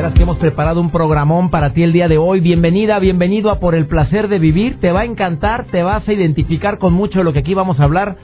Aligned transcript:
Veras 0.00 0.14
que 0.14 0.22
hemos 0.22 0.38
preparado 0.38 0.80
un 0.80 0.90
programón 0.90 1.50
para 1.50 1.74
ti 1.74 1.82
el 1.82 1.92
día 1.92 2.08
de 2.08 2.16
hoy. 2.16 2.40
Bienvenida, 2.40 2.98
bienvenido 2.98 3.50
a 3.50 3.60
Por 3.60 3.74
el 3.74 3.86
placer 3.86 4.28
de 4.28 4.38
vivir. 4.38 4.80
Te 4.80 4.92
va 4.92 5.00
a 5.00 5.04
encantar, 5.04 5.66
te 5.66 5.82
vas 5.82 6.08
a 6.08 6.12
identificar 6.14 6.78
con 6.78 6.94
mucho 6.94 7.18
de 7.18 7.24
lo 7.26 7.34
que 7.34 7.40
aquí 7.40 7.52
vamos 7.52 7.78
a 7.78 7.84
hablar. 7.84 8.16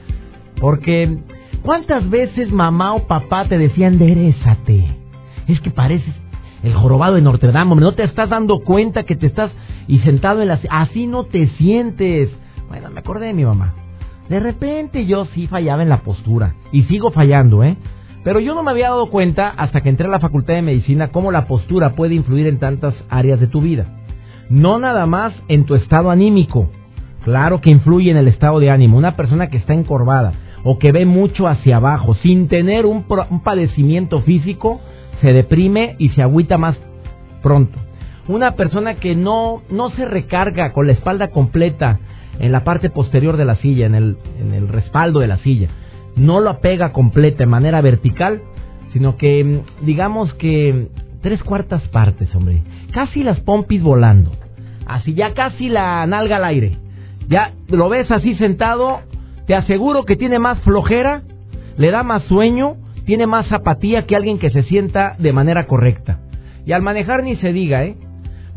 Porque, 0.59 1.19
¿cuántas 1.61 2.09
veces 2.09 2.51
mamá 2.51 2.95
o 2.95 3.05
papá 3.05 3.45
te 3.47 3.59
decían, 3.59 4.01
enderezate? 4.01 4.87
Es 5.47 5.61
que 5.61 5.69
pareces 5.69 6.15
el 6.63 6.73
jorobado 6.73 7.13
de 7.13 7.21
Notre 7.21 7.51
Dame, 7.51 7.75
no 7.75 7.91
te 7.91 8.05
estás 8.05 8.27
dando 8.27 8.61
cuenta 8.61 9.03
que 9.03 9.15
te 9.15 9.27
estás 9.27 9.51
y 9.87 9.99
sentado 9.99 10.41
en 10.41 10.47
la... 10.47 10.59
Así 10.71 11.05
no 11.05 11.25
te 11.25 11.47
sientes. 11.59 12.31
Bueno, 12.69 12.89
me 12.89 13.01
acordé 13.01 13.27
de 13.27 13.33
mi 13.33 13.45
mamá. 13.45 13.75
De 14.29 14.39
repente 14.39 15.05
yo 15.05 15.25
sí 15.25 15.45
fallaba 15.45 15.83
en 15.83 15.89
la 15.89 16.01
postura. 16.01 16.55
Y 16.71 16.85
sigo 16.85 17.11
fallando, 17.11 17.63
¿eh? 17.63 17.77
Pero 18.27 18.41
yo 18.41 18.53
no 18.53 18.61
me 18.61 18.71
había 18.71 18.89
dado 18.89 19.09
cuenta 19.09 19.53
hasta 19.55 19.79
que 19.79 19.87
entré 19.87 20.05
a 20.05 20.11
la 20.11 20.19
Facultad 20.19 20.55
de 20.55 20.61
Medicina 20.61 21.13
cómo 21.13 21.31
la 21.31 21.47
postura 21.47 21.95
puede 21.95 22.13
influir 22.13 22.45
en 22.47 22.59
tantas 22.59 22.93
áreas 23.07 23.39
de 23.39 23.47
tu 23.47 23.61
vida. 23.61 23.85
No 24.49 24.79
nada 24.79 25.05
más 25.05 25.33
en 25.47 25.63
tu 25.65 25.75
estado 25.75 26.11
anímico. 26.11 26.69
Claro 27.23 27.61
que 27.61 27.69
influye 27.69 28.11
en 28.11 28.17
el 28.17 28.27
estado 28.27 28.59
de 28.59 28.69
ánimo. 28.69 28.97
Una 28.97 29.15
persona 29.15 29.47
que 29.47 29.55
está 29.55 29.73
encorvada 29.73 30.33
o 30.65 30.77
que 30.77 30.91
ve 30.91 31.05
mucho 31.05 31.47
hacia 31.47 31.77
abajo 31.77 32.15
sin 32.15 32.49
tener 32.49 32.85
un, 32.85 33.05
padecimiento 33.45 34.19
físico 34.23 34.81
se 35.21 35.31
deprime 35.31 35.95
y 35.97 36.09
se 36.09 36.21
agüita 36.21 36.57
más 36.57 36.75
pronto. 37.41 37.79
Una 38.27 38.57
persona 38.57 38.95
que 38.95 39.15
no, 39.15 39.61
no 39.69 39.91
se 39.91 40.03
recarga 40.03 40.73
con 40.73 40.87
la 40.87 40.91
espalda 40.91 41.29
completa 41.29 41.99
en 42.39 42.51
la 42.51 42.65
parte 42.65 42.89
posterior 42.89 43.37
de 43.37 43.45
la 43.45 43.55
silla, 43.55 43.85
en 43.85 43.95
el, 43.95 44.17
en 44.37 44.53
el 44.53 44.67
respaldo 44.67 45.21
de 45.21 45.27
la 45.27 45.37
silla, 45.37 45.69
no 46.17 46.39
lo 46.39 46.49
apega 46.49 46.91
completa 46.91 47.39
de 47.39 47.45
manera 47.45 47.81
vertical, 47.81 48.41
sino 48.91 49.17
que 49.17 49.43
mm, 49.43 49.85
digamos 49.85 50.33
que 50.35 50.87
tres 51.21 51.41
cuartas 51.43 51.81
partes, 51.89 52.33
hombre, 52.35 52.61
casi 52.91 53.23
las 53.23 53.39
pompis 53.41 53.81
volando, 53.81 54.31
así 54.85 55.13
ya 55.13 55.33
casi 55.33 55.69
la 55.69 56.05
nalga 56.07 56.37
al 56.37 56.45
aire, 56.45 56.77
ya 57.27 57.53
lo 57.69 57.89
ves 57.89 58.09
así 58.11 58.35
sentado, 58.35 59.01
te 59.45 59.55
aseguro 59.55 60.05
que 60.05 60.15
tiene 60.15 60.39
más 60.39 60.59
flojera, 60.61 61.23
le 61.77 61.91
da 61.91 62.03
más 62.03 62.23
sueño, 62.23 62.75
tiene 63.05 63.27
más 63.27 63.51
apatía 63.51 64.05
que 64.05 64.15
alguien 64.15 64.39
que 64.39 64.49
se 64.49 64.63
sienta 64.63 65.15
de 65.19 65.31
manera 65.31 65.67
correcta. 65.67 66.19
Y 66.65 66.73
al 66.73 66.81
manejar 66.81 67.23
ni 67.23 67.37
se 67.37 67.53
diga, 67.53 67.85
¿eh? 67.85 67.95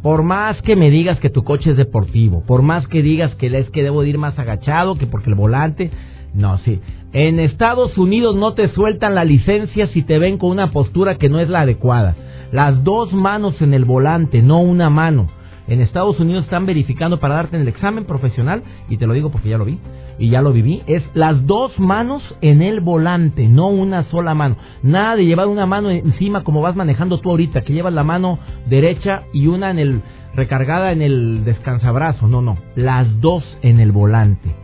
Por 0.03 0.23
más 0.23 0.61
que 0.63 0.77
me 0.77 0.91
digas 0.91 1.21
que 1.21 1.31
tu 1.31 1.45
coche 1.45 1.71
es 1.71 1.77
deportivo, 1.77 2.43
por 2.47 2.63
más 2.63 2.89
que 2.89 3.03
digas 3.03 3.35
que 3.37 3.47
es 3.47 3.69
que 3.71 3.83
debo 3.83 4.03
ir 4.03 4.19
más 4.19 4.39
agachado, 4.39 4.97
que 4.97 5.07
porque 5.07 5.29
el 5.29 5.37
volante, 5.37 5.91
no, 6.35 6.59
sí. 6.59 6.81
En 7.13 7.41
Estados 7.41 7.99
Unidos 7.99 8.37
no 8.37 8.55
te 8.55 8.69
sueltan 8.69 9.17
la 9.17 9.25
licencia 9.25 9.89
si 9.89 10.03
te 10.03 10.21
ven 10.21 10.39
con 10.39 10.51
una 10.51 10.71
postura 10.71 11.17
que 11.17 11.29
no 11.29 11.41
es 11.41 11.49
la 11.49 11.63
adecuada. 11.63 12.15
Las 12.53 12.85
dos 12.85 13.13
manos 13.13 13.61
en 13.61 13.75
el 13.75 13.85
volante, 13.85 14.43
no 14.43 14.61
una 14.61 14.91
mano. 14.91 15.29
En 15.67 15.81
Estados 15.81 16.21
Unidos 16.21 16.45
están 16.45 16.67
verificando 16.67 17.19
para 17.19 17.35
darte 17.35 17.57
el 17.57 17.67
examen 17.67 18.05
profesional, 18.05 18.63
y 18.89 18.97
te 18.97 19.09
lo 19.09 19.15
digo 19.15 19.31
porque 19.31 19.49
ya 19.49 19.59
lo 19.59 19.65
vi, 19.65 19.81
y 20.21 20.31
ya 20.31 20.41
lo 20.41 20.53
viví, 20.53 20.83
es 20.87 21.03
las 21.15 21.47
dos 21.47 21.77
manos 21.81 22.23
en 22.43 22.63
el 22.63 22.81
volante, 22.81 23.49
no 23.49 23.69
una 23.69 24.05
sola 24.05 24.35
mano. 24.35 24.57
Nada 24.85 25.17
de 25.17 25.27
llevar 25.27 25.49
una 25.49 25.67
mano 25.67 25.91
encima 25.91 26.45
como 26.45 26.61
vas 26.61 26.77
manejando 26.77 27.19
tú 27.19 27.31
ahorita, 27.31 27.63
que 27.63 27.73
llevas 27.73 27.93
la 27.93 28.05
mano 28.05 28.39
derecha 28.69 29.25
y 29.33 29.49
una 29.49 29.71
en 29.71 29.81
el 29.81 30.03
recargada 30.37 30.93
en 30.93 31.03
el 31.03 31.45
descansabrazo. 31.45 32.29
No, 32.29 32.41
no, 32.41 32.57
las 32.77 33.21
dos 33.21 33.43
en 33.63 33.81
el 33.81 33.91
volante. 33.91 34.55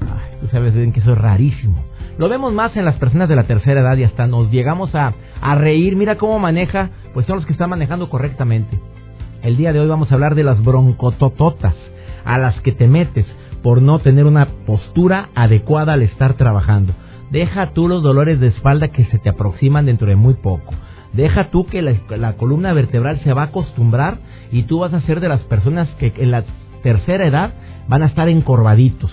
Ay, 0.00 0.38
tú 0.40 0.46
sabes 0.48 0.74
bien 0.74 0.92
que 0.92 1.00
eso 1.00 1.12
es 1.12 1.18
rarísimo. 1.18 1.87
Lo 2.18 2.28
vemos 2.28 2.52
más 2.52 2.76
en 2.76 2.84
las 2.84 2.96
personas 2.96 3.28
de 3.28 3.36
la 3.36 3.44
tercera 3.44 3.80
edad 3.80 3.96
y 3.96 4.02
hasta 4.02 4.26
nos 4.26 4.50
llegamos 4.50 4.92
a, 4.96 5.14
a 5.40 5.54
reír. 5.54 5.94
Mira 5.94 6.16
cómo 6.16 6.40
maneja, 6.40 6.90
pues 7.14 7.26
son 7.26 7.36
los 7.36 7.46
que 7.46 7.52
están 7.52 7.70
manejando 7.70 8.10
correctamente. 8.10 8.80
El 9.42 9.56
día 9.56 9.72
de 9.72 9.78
hoy 9.78 9.86
vamos 9.86 10.10
a 10.10 10.14
hablar 10.14 10.34
de 10.34 10.42
las 10.42 10.60
broncotototas, 10.60 11.76
a 12.24 12.38
las 12.38 12.60
que 12.62 12.72
te 12.72 12.88
metes 12.88 13.24
por 13.62 13.82
no 13.82 14.00
tener 14.00 14.26
una 14.26 14.46
postura 14.66 15.28
adecuada 15.36 15.92
al 15.92 16.02
estar 16.02 16.34
trabajando. 16.34 16.92
Deja 17.30 17.70
tú 17.70 17.86
los 17.86 18.02
dolores 18.02 18.40
de 18.40 18.48
espalda 18.48 18.88
que 18.88 19.04
se 19.04 19.18
te 19.18 19.28
aproximan 19.28 19.86
dentro 19.86 20.08
de 20.08 20.16
muy 20.16 20.34
poco. 20.34 20.74
Deja 21.12 21.50
tú 21.50 21.66
que 21.66 21.82
la, 21.82 22.32
columna 22.32 22.72
vertebral 22.72 23.20
se 23.22 23.32
va 23.32 23.42
a 23.42 23.46
acostumbrar 23.46 24.18
y 24.50 24.64
tú 24.64 24.80
vas 24.80 24.92
a 24.92 25.02
ser 25.02 25.20
de 25.20 25.28
las 25.28 25.40
personas 25.42 25.88
que 26.00 26.12
en 26.16 26.32
la 26.32 26.44
tercera 26.82 27.26
edad 27.26 27.54
van 27.86 28.02
a 28.02 28.06
estar 28.06 28.28
encorvaditos. 28.28 29.12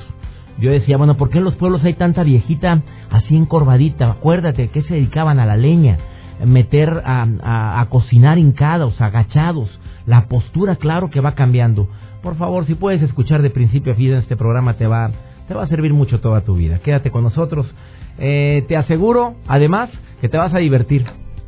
Yo 0.59 0.71
decía, 0.71 0.97
bueno, 0.97 1.17
¿por 1.17 1.29
qué 1.29 1.39
en 1.39 1.43
los 1.43 1.55
pueblos 1.55 1.83
hay 1.83 1.95
tanta 1.95 2.23
viejita 2.23 2.81
así 3.11 3.35
encorvadita? 3.35 4.11
Acuérdate 4.11 4.69
que 4.69 4.81
se 4.83 4.93
dedicaban 4.93 5.39
a 5.39 5.45
la 5.45 5.57
leña, 5.57 5.97
meter 6.45 7.01
a, 7.05 7.79
a 7.81 7.85
cocinar 7.89 8.37
hincados, 8.37 8.99
agachados. 9.01 9.79
La 10.05 10.27
postura, 10.27 10.75
claro 10.75 11.09
que 11.09 11.19
va 11.19 11.33
cambiando. 11.33 11.89
Por 12.21 12.37
favor, 12.37 12.65
si 12.65 12.75
puedes 12.75 13.01
escuchar 13.01 13.41
de 13.41 13.49
principio 13.49 13.93
a 13.93 13.95
fin 13.95 14.13
este 14.13 14.37
programa, 14.37 14.75
te 14.75 14.87
va, 14.87 15.11
te 15.47 15.53
va 15.53 15.63
a 15.63 15.67
servir 15.67 15.93
mucho 15.93 16.21
toda 16.21 16.41
tu 16.41 16.55
vida. 16.55 16.79
Quédate 16.79 17.11
con 17.11 17.23
nosotros. 17.23 17.73
Eh, 18.17 18.63
te 18.67 18.77
aseguro, 18.77 19.35
además, 19.47 19.89
que 20.21 20.29
te 20.29 20.37
vas 20.37 20.53
a 20.53 20.59
divertir. 20.59 21.05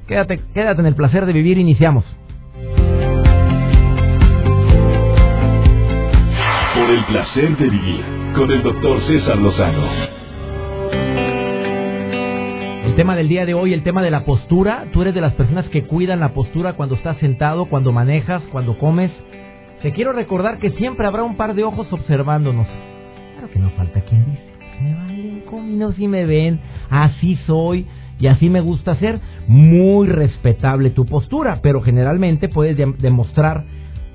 Quédate, 0.08 0.42
quédate 0.54 0.82
en 0.82 0.88
el 0.88 0.96
placer 0.96 1.26
de 1.26 1.34
vivir. 1.34 1.58
Iniciamos. 1.58 2.06
Por 6.76 6.90
el 6.92 7.06
placer 7.06 7.58
de 7.58 7.70
vivir 7.70 8.17
con 8.38 8.52
el 8.52 8.62
doctor 8.62 9.02
César 9.08 9.38
Lozano. 9.40 9.84
El 12.86 12.96
tema 12.96 13.16
del 13.16 13.30
día 13.30 13.48
de 13.48 13.56
hoy, 13.56 13.74
el 13.74 13.82
tema 13.82 14.04
de 14.04 14.12
la 14.12 14.26
postura. 14.26 14.86
Tú 14.94 15.02
eres 15.02 15.16
de 15.16 15.22
las 15.22 15.34
personas 15.34 15.68
que 15.70 15.86
cuidan 15.86 16.20
la 16.20 16.34
postura 16.34 16.74
cuando 16.74 16.96
estás 16.96 17.18
sentado, 17.18 17.66
cuando 17.66 17.92
manejas, 17.92 18.44
cuando 18.52 18.78
comes. 18.78 19.12
Te 19.82 19.92
quiero 19.92 20.14
recordar 20.14 20.60
que 20.60 20.70
siempre 20.72 21.08
habrá 21.08 21.24
un 21.24 21.36
par 21.36 21.56
de 21.56 21.64
ojos 21.64 21.92
observándonos. 21.92 22.68
Claro 23.34 23.52
que 23.52 23.60
no 23.60 23.72
falta 23.72 24.02
quien 24.02 24.26
dice, 24.26 24.54
me 24.84 24.94
valen 24.94 25.42
cominos 25.42 25.96
si 25.96 26.08
me 26.08 26.26
ven, 26.26 26.60
así 26.92 27.40
soy 27.48 27.88
y 28.20 28.28
así 28.28 28.50
me 28.50 28.62
gusta 28.62 28.96
ser. 28.98 29.20
Muy 29.48 30.10
respetable 30.10 30.92
tu 30.92 31.06
postura, 31.06 31.60
pero 31.64 31.82
generalmente 31.82 32.50
puedes 32.50 32.78
demostrar 32.78 33.66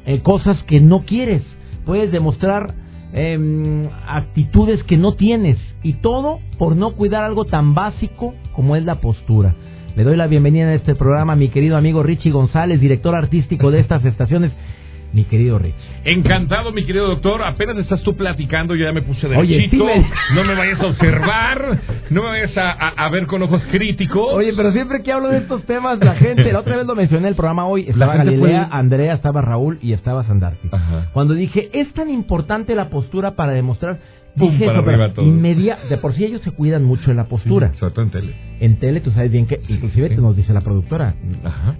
eh, 0.07 0.21
cosas 0.21 0.63
que 0.65 0.81
no 0.81 1.05
quieres, 1.07 1.43
puedes 1.85 2.13
demostrar 2.13 2.82
em, 3.13 3.89
actitudes 4.07 4.83
que 4.85 4.97
no 4.97 5.15
tienes 5.15 5.59
y 5.83 5.95
todo 5.95 6.41
por 6.59 6.77
no 6.77 6.93
cuidar 6.93 7.25
algo 7.25 7.45
tan 7.45 7.75
básico 7.75 8.35
como 8.53 8.77
es 8.77 8.85
la 8.85 9.01
postura. 9.01 9.55
Le 9.97 10.05
doy 10.05 10.17
la 10.17 10.27
bienvenida 10.27 10.69
a 10.69 10.75
este 10.75 10.95
programa 10.95 11.35
a 11.35 11.37
mi 11.37 11.49
querido 11.49 11.77
amigo 11.77 12.03
Richie 12.03 12.31
González, 12.31 12.81
director 12.81 13.15
artístico 13.15 13.71
de 13.71 13.81
estas 13.81 14.05
estaciones 14.05 14.53
mi 15.13 15.25
querido 15.25 15.59
Rich. 15.59 15.75
Encantado, 16.05 16.73
mi 16.73 16.85
querido 16.85 17.07
doctor. 17.07 17.43
Apenas 17.43 17.77
estás 17.79 18.03
tú 18.03 18.17
platicando, 18.17 18.75
yo 18.75 18.85
ya 18.85 18.93
me 18.93 19.03
puse 19.03 19.29
derechito. 19.29 19.85
Oye, 19.85 20.07
no 20.35 20.45
me 20.45 20.55
vayas 20.55 20.81
a 20.81 20.87
observar, 20.87 21.79
no 22.11 22.23
me 22.23 22.29
vayas 22.29 22.53
a, 22.57 23.09
ver 23.11 23.27
con 23.27 23.43
ojos 23.43 23.63
críticos. 23.71 24.33
Oye, 24.33 24.53
pero 24.57 24.73
siempre 24.73 25.03
que 25.03 25.13
hablo 25.13 25.29
de 25.29 25.39
estos 25.39 25.65
temas, 25.65 25.99
la 25.99 26.15
gente, 26.15 26.51
la 26.53 26.61
otra 26.61 26.77
vez 26.77 26.87
lo 26.87 26.95
mencioné 26.95 27.27
en 27.27 27.29
el 27.29 27.35
programa 27.35 27.67
hoy, 27.67 27.89
estaba 27.89 28.17
Galilea, 28.17 28.69
Andrea, 28.71 29.15
estaba 29.15 29.43
Raúl 29.43 29.79
y 29.83 29.93
estaba 29.93 30.25
Sandarti. 30.25 30.69
Cuando 31.13 31.35
dije, 31.35 31.71
es 31.73 31.93
tan 31.93 32.11
importante 32.11 32.75
la 32.75 32.89
postura 32.89 33.33
para 33.33 33.53
demostrar 33.53 33.99
Dije 34.35 34.67
de 35.91 35.99
por 35.99 36.15
sí 36.15 36.25
ellos 36.25 36.41
se 36.43 36.51
cuidan 36.53 36.85
mucho 36.85 37.11
en 37.11 37.17
la 37.17 37.25
postura. 37.25 37.73
sobre 37.75 37.93
todo 37.93 38.05
en 38.05 38.11
tele. 38.11 38.35
En 38.61 38.79
tele 38.79 39.01
tú 39.01 39.11
sabes 39.11 39.31
bien 39.31 39.47
que, 39.47 39.61
inclusive 39.69 40.09
te 40.09 40.17
nos 40.17 40.37
dice 40.37 40.53
la 40.53 40.63
productora, 40.63 41.15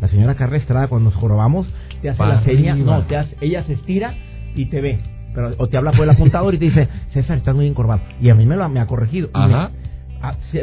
la 0.01 0.09
señora 0.09 0.35
Carla 0.35 0.59
Estrada 0.59 0.89
cuando 0.89 1.11
nos 1.11 1.19
jorobamos, 1.19 1.67
te 2.03 2.11
hace 2.11 2.23
la 2.23 2.43
seña, 2.43 2.75
no, 2.75 3.03
te 3.03 3.17
hace, 3.17 3.37
ella 3.41 3.65
se 3.65 3.75
estira 3.75 4.15
y 4.55 4.67
te 4.67 4.81
ve. 4.81 4.99
Pero, 5.35 5.55
o 5.57 5.67
te 5.69 5.79
habla 5.79 5.93
por 5.93 6.03
el 6.03 6.11
apuntador 6.11 6.55
y 6.55 6.59
te 6.59 6.67
dice, 6.67 6.89
César, 7.13 7.39
estás 7.39 7.55
muy 7.55 7.67
encorvado. 7.67 8.03
Y 8.21 8.29
a 8.29 8.35
mí 8.35 8.45
me, 8.45 8.55
lo, 8.55 8.69
me 8.69 8.81
ha 8.81 8.87
corregido. 8.87 9.31
Ajá. 9.33 9.71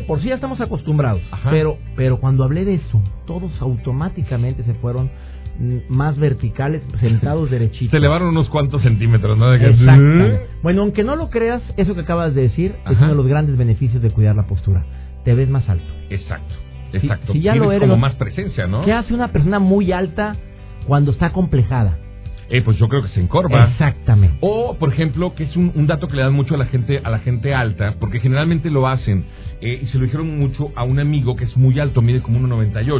por 0.06 0.22
sí 0.22 0.28
ya 0.28 0.36
estamos 0.36 0.62
acostumbrados. 0.62 1.22
Pero, 1.50 1.80
pero 1.96 2.20
cuando 2.20 2.44
hablé 2.44 2.66
de 2.66 2.76
eso, 2.76 3.02
todos 3.26 3.52
automáticamente 3.62 4.64
se 4.64 4.76
fueron 4.76 5.10
más 5.90 6.18
verticales, 6.18 6.82
sentados 7.00 7.50
derechitos. 7.52 7.92
Se 7.92 7.98
elevaron 7.98 8.30
unos 8.30 8.50
cuantos 8.50 8.82
centímetros, 8.82 9.38
¿no? 9.38 9.48
Bueno, 10.64 10.82
aunque 10.82 11.04
no 11.04 11.16
lo 11.16 11.30
creas, 11.30 11.62
eso 11.78 11.96
que 11.96 12.02
acabas 12.02 12.34
de 12.34 12.44
decir 12.44 12.76
es 12.90 12.98
uno 12.98 13.10
de 13.10 13.16
los 13.16 13.28
grandes 13.28 13.58
beneficios 13.58 14.02
de 14.02 14.12
cuidar 14.12 14.36
la 14.36 14.48
postura. 14.48 14.86
Te 15.24 15.34
ves 15.34 15.50
más 15.50 15.68
alto. 15.70 15.86
Exacto. 16.10 16.56
Exacto. 16.94 17.34
Si, 17.34 17.42
ya 17.42 17.56
lo 17.56 17.72
eres, 17.72 17.88
como 17.88 17.98
más 17.98 18.16
presencia, 18.16 18.66
¿no? 18.66 18.84
¿Qué 18.84 18.94
hace 18.94 19.14
una 19.14 19.32
persona 19.32 19.60
muy 19.60 19.92
alta 19.92 20.36
cuando 20.88 21.12
está 21.12 21.32
complejada? 21.32 22.00
Eh, 22.50 22.64
pues 22.64 22.78
yo 22.78 22.88
creo 22.88 23.04
que 23.04 23.10
se 23.10 23.22
encorva. 23.22 23.60
Exactamente. 23.60 24.38
O, 24.42 24.76
por 24.80 24.92
ejemplo, 24.92 25.36
que 25.36 25.44
es 25.44 25.56
un, 25.56 25.72
un, 25.76 25.86
dato 25.86 26.08
que 26.08 26.16
le 26.16 26.24
dan 26.24 26.34
mucho 26.34 26.56
a 26.56 26.58
la 26.58 26.66
gente 26.66 27.00
a 27.04 27.10
la 27.12 27.20
gente 27.20 27.54
alta, 27.54 27.96
porque 28.00 28.20
generalmente 28.20 28.72
lo 28.72 28.88
hacen 28.88 29.26
eh, 29.62 29.80
y 29.84 29.88
se 29.88 29.98
lo 29.98 30.06
dijeron 30.06 30.40
mucho 30.40 30.72
a 30.76 30.84
un 30.84 31.00
amigo 31.00 31.36
que 31.36 31.44
es 31.44 31.58
muy 31.58 31.80
alto, 31.80 32.02
mide 32.02 32.22
como 32.22 32.40
1,98. 32.40 33.00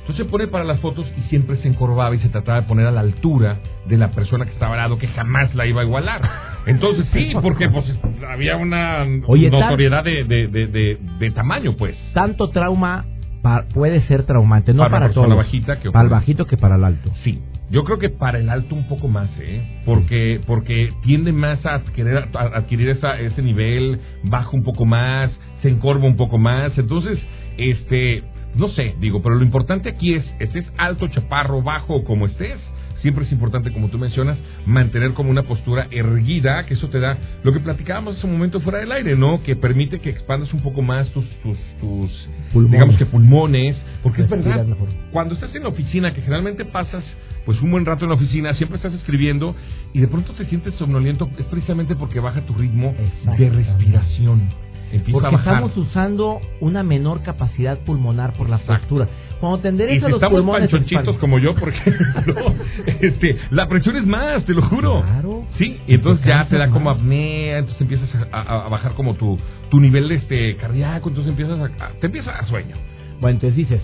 Entonces 0.00 0.16
se 0.16 0.24
pone 0.24 0.48
para 0.48 0.64
las 0.64 0.80
fotos 0.80 1.06
y 1.16 1.20
siempre 1.28 1.56
se 1.58 1.68
encorvaba 1.68 2.14
y 2.14 2.18
se 2.18 2.28
trataba 2.28 2.62
de 2.62 2.66
poner 2.66 2.86
a 2.86 2.90
la 2.90 3.00
altura 3.00 3.58
de 3.86 3.96
la 3.96 4.10
persona 4.10 4.44
que 4.44 4.52
estaba 4.52 4.72
al 4.72 4.78
lado, 4.78 4.98
que 4.98 5.08
jamás 5.08 5.54
la 5.54 5.66
iba 5.66 5.82
a 5.82 5.84
igualar. 5.84 6.22
Entonces 6.66 7.06
sí, 7.12 7.32
porque 7.40 7.68
pues 7.68 7.86
había 8.28 8.56
una 8.56 9.04
notoriedad 9.04 10.04
de, 10.04 10.24
de, 10.24 10.98
de, 11.18 11.30
tamaño, 11.30 11.76
pues. 11.76 11.96
Tanto 12.12 12.50
trauma 12.50 13.04
puede 13.72 14.02
ser 14.02 14.24
traumante, 14.24 14.74
no 14.74 14.82
para, 14.90 15.12
para 15.12 15.34
bajita 15.34 15.80
que 15.80 15.90
para 15.90 16.04
el 16.04 16.10
bajito 16.10 16.46
que 16.46 16.56
para 16.56 16.76
el 16.76 16.84
alto. 16.84 17.10
Sí. 17.24 17.40
Yo 17.70 17.84
creo 17.84 17.98
que 17.98 18.10
para 18.10 18.40
el 18.40 18.50
alto 18.50 18.74
un 18.74 18.88
poco 18.88 19.06
más, 19.06 19.30
¿eh? 19.38 19.82
Porque, 19.86 20.40
porque 20.44 20.92
tiende 21.04 21.32
más 21.32 21.64
a 21.64 21.74
adquirir, 21.74 22.16
a 22.16 22.58
adquirir 22.58 22.88
esa, 22.88 23.16
ese 23.20 23.42
nivel, 23.42 24.00
baja 24.24 24.50
un 24.52 24.64
poco 24.64 24.84
más, 24.84 25.30
se 25.62 25.68
encorva 25.68 26.06
un 26.06 26.16
poco 26.16 26.38
más. 26.38 26.76
Entonces, 26.78 27.18
este, 27.56 28.22
no 28.54 28.68
sé, 28.68 28.94
digo, 29.00 29.22
pero 29.22 29.36
lo 29.36 29.44
importante 29.44 29.88
aquí 29.88 30.14
es, 30.14 30.24
estés 30.38 30.66
alto, 30.76 31.08
chaparro, 31.08 31.62
bajo, 31.62 32.04
como 32.04 32.26
estés, 32.26 32.58
siempre 33.00 33.24
es 33.24 33.32
importante, 33.32 33.72
como 33.72 33.88
tú 33.88 33.98
mencionas, 33.98 34.38
mantener 34.66 35.14
como 35.14 35.30
una 35.30 35.42
postura 35.42 35.88
erguida, 35.90 36.66
que 36.66 36.74
eso 36.74 36.88
te 36.88 37.00
da 37.00 37.16
lo 37.42 37.52
que 37.52 37.60
platicábamos 37.60 38.18
hace 38.18 38.26
un 38.26 38.32
momento 38.32 38.60
fuera 38.60 38.78
del 38.78 38.92
aire, 38.92 39.16
¿no? 39.16 39.42
Que 39.42 39.56
permite 39.56 40.00
que 40.00 40.10
expandas 40.10 40.52
un 40.52 40.60
poco 40.60 40.82
más 40.82 41.08
tus, 41.10 41.24
tus, 41.42 41.58
tus 41.80 42.70
digamos 42.70 42.96
que 42.96 43.06
pulmones, 43.06 43.76
porque 44.02 44.22
es 44.22 44.28
verdad, 44.28 44.66
cuando 45.12 45.34
estás 45.34 45.54
en 45.54 45.62
la 45.62 45.68
oficina, 45.68 46.12
que 46.12 46.20
generalmente 46.22 46.64
pasas 46.64 47.04
pues 47.46 47.60
un 47.62 47.70
buen 47.70 47.86
rato 47.86 48.04
en 48.04 48.10
la 48.10 48.16
oficina, 48.16 48.52
siempre 48.54 48.76
estás 48.76 48.92
escribiendo 48.92 49.56
y 49.94 50.00
de 50.00 50.08
pronto 50.08 50.32
te 50.34 50.44
sientes 50.46 50.74
somnoliento, 50.74 51.28
es 51.38 51.46
precisamente 51.46 51.96
porque 51.96 52.20
baja 52.20 52.42
tu 52.42 52.54
ritmo 52.54 52.94
de 53.38 53.50
respiración. 53.50 54.69
Porque 55.12 55.36
estamos 55.36 55.76
usando 55.76 56.40
una 56.60 56.82
menor 56.82 57.22
capacidad 57.22 57.78
pulmonar 57.80 58.32
por 58.32 58.48
la 58.48 58.58
postura. 58.58 59.08
Cuando 59.40 59.60
te 59.60 59.68
enderezas 59.68 60.06
si 60.06 60.10
los 60.10 60.22
estamos 60.22 60.44
panchonchitos 60.44 61.16
como 61.18 61.38
yo, 61.38 61.54
por 61.54 61.68
ejemplo, 61.68 62.54
este, 63.00 63.36
la 63.50 63.68
presión 63.68 63.96
es 63.96 64.06
más, 64.06 64.44
te 64.44 64.52
lo 64.52 64.62
juro. 64.62 65.02
Claro. 65.02 65.46
Sí, 65.56 65.80
y 65.86 65.94
entonces 65.94 66.26
ya 66.26 66.46
te 66.46 66.58
da 66.58 66.68
como 66.68 66.90
apnea, 66.90 67.58
entonces 67.58 67.80
empiezas 67.80 68.10
a, 68.32 68.68
bajar 68.68 68.94
como 68.94 69.14
tu, 69.14 69.38
tu 69.70 69.80
nivel 69.80 70.10
este 70.12 70.56
cardíaco, 70.56 71.08
entonces 71.08 71.30
empiezas 71.30 71.58
a, 71.58 71.92
te 72.00 72.06
empieza 72.06 72.32
a 72.32 72.46
sueño. 72.46 72.76
Bueno, 73.20 73.36
entonces 73.36 73.56
dices, 73.56 73.80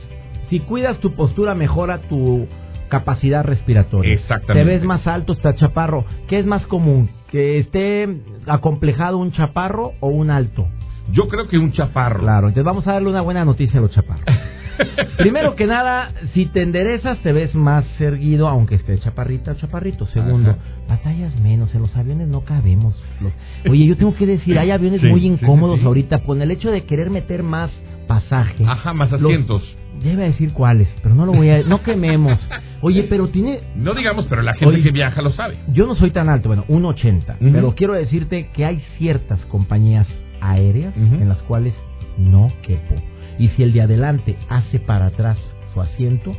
si 0.50 0.60
cuidas 0.60 0.98
tu 0.98 1.14
postura, 1.14 1.54
mejora 1.54 2.02
tu 2.02 2.48
capacidad 2.88 3.44
respiratoria. 3.44 4.12
Exactamente. 4.12 4.54
Te 4.54 4.76
ves 4.76 4.84
más 4.84 5.06
alto, 5.06 5.32
está 5.32 5.54
chaparro. 5.54 6.04
¿Qué 6.28 6.38
es 6.38 6.46
más 6.46 6.66
común? 6.66 7.10
¿Que 7.30 7.58
esté 7.58 8.08
acomplejado 8.46 9.18
un 9.18 9.32
chaparro 9.32 9.92
o 10.00 10.08
un 10.08 10.30
alto? 10.30 10.66
Yo 11.12 11.28
creo 11.28 11.48
que 11.48 11.58
un 11.58 11.72
chaparro. 11.72 12.20
Claro, 12.20 12.48
entonces 12.48 12.64
vamos 12.64 12.86
a 12.86 12.92
darle 12.92 13.08
una 13.08 13.20
buena 13.20 13.44
noticia 13.44 13.78
a 13.78 13.82
los 13.82 13.90
chaparros. 13.92 14.24
Primero 15.18 15.56
que 15.56 15.66
nada, 15.66 16.12
si 16.34 16.46
te 16.46 16.62
enderezas 16.62 17.18
te 17.18 17.32
ves 17.32 17.54
más 17.54 17.84
erguido, 17.98 18.48
aunque 18.48 18.74
esté 18.74 18.98
chaparrita 18.98 19.52
o 19.52 19.54
chaparrito. 19.54 20.06
Segundo, 20.06 20.56
batallas 20.88 21.34
menos, 21.40 21.74
en 21.74 21.82
los 21.82 21.96
aviones 21.96 22.28
no 22.28 22.42
cabemos. 22.42 22.94
Oye, 23.68 23.86
yo 23.86 23.96
tengo 23.96 24.14
que 24.14 24.26
decir, 24.26 24.58
hay 24.58 24.70
aviones 24.70 25.02
muy 25.02 25.24
incómodos 25.26 25.82
ahorita 25.82 26.20
con 26.24 26.42
el 26.42 26.50
hecho 26.50 26.70
de 26.70 26.84
querer 26.84 27.10
meter 27.10 27.42
más 27.42 27.70
pasaje. 28.06 28.64
Ajá, 28.66 28.92
más 28.92 29.12
asientos. 29.12 29.62
debe 30.02 30.24
decir 30.24 30.52
cuáles, 30.52 30.88
pero 31.02 31.14
no 31.14 31.26
lo 31.26 31.32
voy 31.32 31.50
a... 31.50 31.62
No 31.62 31.82
quememos. 31.82 32.38
Oye, 32.82 33.04
pero 33.04 33.28
tiene... 33.28 33.60
No 33.74 33.94
digamos, 33.94 34.26
pero 34.26 34.42
la 34.42 34.54
gente 34.54 34.82
que 34.82 34.90
viaja 34.90 35.22
lo 35.22 35.32
sabe. 35.32 35.58
Yo 35.72 35.86
no 35.86 35.96
soy 35.96 36.10
tan 36.10 36.28
alto, 36.28 36.48
bueno, 36.48 36.64
1,80. 36.68 37.36
Pero 37.40 37.74
quiero 37.74 37.94
decirte 37.94 38.50
que 38.54 38.64
hay 38.64 38.82
ciertas 38.98 39.40
compañías 39.46 40.06
aéreas 40.50 40.96
en 40.96 41.28
las 41.28 41.38
cuales 41.42 41.74
no 42.18 42.52
quepo. 42.62 42.94
Y 43.38 43.48
si 43.50 43.62
el 43.62 43.72
de 43.72 43.82
adelante 43.82 44.36
hace 44.48 44.78
para 44.78 45.06
atrás 45.06 45.38
su 45.72 45.80
asiento, 45.80 46.34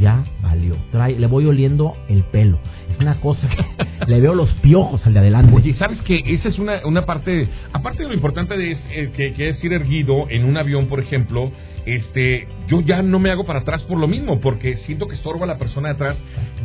ya 0.00 0.24
valió. 0.40 0.76
Trae, 0.90 1.18
le 1.18 1.26
voy 1.26 1.46
oliendo 1.46 1.94
el 2.08 2.22
pelo. 2.24 2.58
Es 2.90 2.98
una 2.98 3.20
cosa 3.20 3.48
que 3.48 4.06
le 4.06 4.20
veo 4.20 4.34
los 4.34 4.50
piojos 4.54 5.04
al 5.06 5.14
de 5.14 5.20
adelante. 5.20 5.54
Oye, 5.54 5.74
¿sabes 5.74 6.00
que 6.02 6.22
Esa 6.26 6.48
es 6.48 6.58
una, 6.58 6.80
una 6.86 7.04
parte, 7.04 7.48
aparte 7.72 8.02
de 8.02 8.08
lo 8.08 8.14
importante 8.14 8.56
de 8.56 8.72
eh, 8.72 9.12
que, 9.14 9.34
que 9.34 9.50
es 9.50 9.62
ir 9.62 9.72
erguido 9.72 10.26
en 10.30 10.44
un 10.44 10.56
avión, 10.56 10.86
por 10.86 11.00
ejemplo, 11.00 11.52
este, 11.86 12.46
yo 12.68 12.80
ya 12.80 13.02
no 13.02 13.18
me 13.18 13.30
hago 13.30 13.44
para 13.44 13.60
atrás 13.60 13.82
por 13.82 13.98
lo 13.98 14.06
mismo, 14.06 14.40
porque 14.40 14.76
siento 14.86 15.08
que 15.08 15.16
estorbo 15.16 15.44
a 15.44 15.46
la 15.46 15.58
persona 15.58 15.88
de 15.88 15.94
atrás 15.94 16.16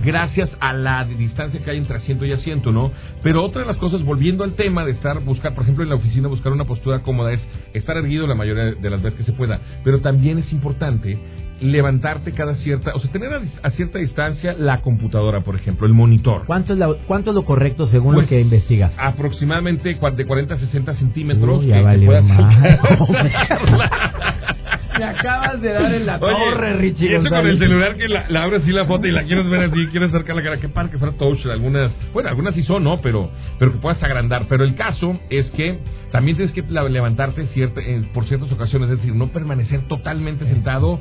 gracias 0.03 0.49
a 0.59 0.73
la 0.73 1.05
distancia 1.05 1.63
que 1.63 1.71
hay 1.71 1.77
entre 1.77 1.97
asiento 1.97 2.25
y 2.25 2.31
asiento, 2.31 2.71
¿no? 2.71 2.91
Pero 3.23 3.43
otra 3.43 3.61
de 3.61 3.67
las 3.67 3.77
cosas, 3.77 4.03
volviendo 4.03 4.43
al 4.43 4.53
tema 4.53 4.85
de 4.85 4.91
estar, 4.91 5.19
buscar, 5.21 5.55
por 5.55 5.63
ejemplo, 5.63 5.83
en 5.83 5.89
la 5.89 5.95
oficina, 5.95 6.27
buscar 6.27 6.51
una 6.51 6.65
postura 6.65 6.99
cómoda, 6.99 7.33
es 7.33 7.41
estar 7.73 7.97
erguido 7.97 8.27
la 8.27 8.35
mayoría 8.35 8.75
de 8.75 8.89
las 8.89 9.01
veces 9.01 9.19
que 9.19 9.25
se 9.25 9.33
pueda. 9.33 9.59
Pero 9.83 10.01
también 10.01 10.37
es 10.37 10.51
importante 10.51 11.17
levantarte 11.59 12.33
cada 12.33 12.55
cierta, 12.57 12.93
o 12.93 12.99
sea, 12.99 13.11
tener 13.11 13.31
a, 13.63 13.71
cierta 13.71 13.99
distancia 13.99 14.53
la 14.53 14.81
computadora, 14.81 15.41
por 15.41 15.55
ejemplo, 15.55 15.87
el 15.87 15.93
monitor. 15.93 16.43
¿Cuánto 16.45 16.73
es, 16.73 16.79
¿cuánto 17.07 17.31
es 17.31 17.35
lo 17.35 17.45
correcto 17.45 17.87
según 17.87 18.13
lo 18.13 18.19
pues, 18.19 18.29
que 18.29 18.39
investigas? 18.39 18.93
Aproximadamente 18.97 19.89
de 19.89 20.25
40 20.25 20.53
a 20.53 20.59
60 20.59 20.95
centímetros. 20.95 21.59
Uy, 21.59 21.67
ya 21.67 21.81
valió 21.81 22.11
Me 24.97 25.05
acabas 25.05 25.61
de 25.61 25.73
dar 25.73 25.93
en 25.93 26.05
la 26.05 26.19
torre, 26.19 26.73
Richie. 26.73 27.11
Y 27.11 27.13
eso 27.15 27.29
con 27.29 27.47
el 27.47 27.57
celular 27.57 27.95
que 27.97 28.07
la, 28.07 28.25
la, 28.29 28.43
abres 28.43 28.63
así 28.63 28.71
la 28.71 28.85
foto 28.85 29.07
y 29.07 29.11
la 29.11 29.23
quieres 29.23 29.49
ver 29.49 29.63
así, 29.63 29.87
quieres 29.87 30.09
acercar 30.09 30.35
la 30.35 30.43
cara. 30.43 30.57
Qué 30.57 30.69
padre 30.69 30.91
que 30.91 30.97
fuera 30.97 31.15
touch. 31.17 31.45
Algunas, 31.45 31.91
bueno, 32.13 32.29
algunas 32.29 32.55
sí 32.55 32.63
son, 32.63 32.83
¿no? 32.83 33.01
Pero, 33.01 33.29
pero 33.59 33.73
que 33.73 33.79
puedas 33.79 34.01
agrandar. 34.01 34.45
Pero 34.47 34.63
el 34.63 34.75
caso 34.75 35.19
es 35.29 35.49
que 35.51 35.79
también 36.11 36.37
tienes 36.37 36.53
que 36.53 36.61
levantarte 36.61 37.47
cierta, 37.47 37.81
por 38.13 38.25
ciertas 38.27 38.51
ocasiones, 38.51 38.89
es 38.89 38.97
decir, 38.97 39.13
no 39.13 39.27
permanecer 39.27 39.87
totalmente 39.87 40.45
sentado 40.45 40.99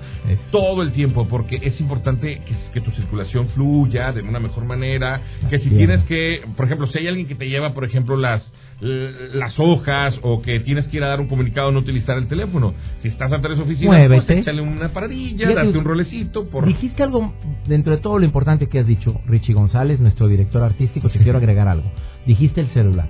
todo 0.51 0.83
el 0.83 0.93
tiempo, 0.93 1.29
porque 1.29 1.61
es 1.63 1.81
importante 1.81 2.41
que, 2.45 2.55
que, 2.73 2.81
tu 2.81 2.91
circulación 2.91 3.49
fluya 3.51 4.13
de 4.13 4.23
una 4.23 4.41
mejor 4.41 4.65
manera, 4.65 5.21
que 5.49 5.59
si 5.61 5.71
tienes 5.71 6.03
que, 6.05 6.43
por 6.57 6.67
ejemplo, 6.67 6.87
si 6.89 6.99
hay 6.99 7.09
alguien 7.09 7.29
que 7.29 7.35
te 7.35 7.49
lleva, 7.49 7.73
por 7.73 7.85
ejemplo, 7.85 8.17
las 8.17 8.43
las 8.81 9.59
hojas 9.59 10.15
o 10.23 10.43
que 10.43 10.61
tienes 10.61 10.87
que 10.89 10.99
ir 10.99 11.05
a 11.05 11.09
dar 11.09 11.21
un 11.21 11.29
comunicado 11.29 11.71
no 11.73 11.79
utilizar 11.79 12.19
el 12.19 12.29
teléfono. 12.29 12.75
Si 13.03 13.09
estás 13.09 13.33
ante 13.33 13.53
esa 13.53 13.63
oficina, 13.63 14.07
pues 14.07 14.29
échale 14.29 14.61
una 14.61 14.93
paradilla, 14.93 15.53
darte 15.55 15.79
un 15.79 15.85
rolecito. 15.85 16.49
Por... 16.49 16.67
Dijiste 16.67 17.03
algo 17.03 17.33
dentro 17.67 17.95
de 17.95 18.03
todo 18.03 18.19
lo 18.19 18.25
importante 18.25 18.69
que 18.69 18.81
has 18.81 18.87
dicho, 18.87 19.21
Richie 19.27 19.55
González, 19.55 20.01
nuestro 20.01 20.29
director 20.29 20.63
artístico, 20.63 21.09
te 21.09 21.19
quiero 21.19 21.39
agregar 21.39 21.69
algo. 21.69 21.91
Dijiste 22.27 22.61
el 22.61 22.69
celular. 22.69 23.09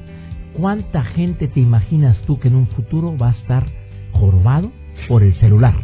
¿Cuánta 0.53 1.03
gente 1.03 1.49
te 1.49 1.61
imaginas 1.61 2.17
tú 2.23 2.39
que 2.39 2.49
en 2.49 2.57
un 2.57 2.67
futuro 2.69 3.17
va 3.19 3.31
a 3.31 3.33
estar 3.33 3.67
jorobado 4.13 4.73
por 5.09 5.23
el 5.23 5.35
celular? 5.35 5.75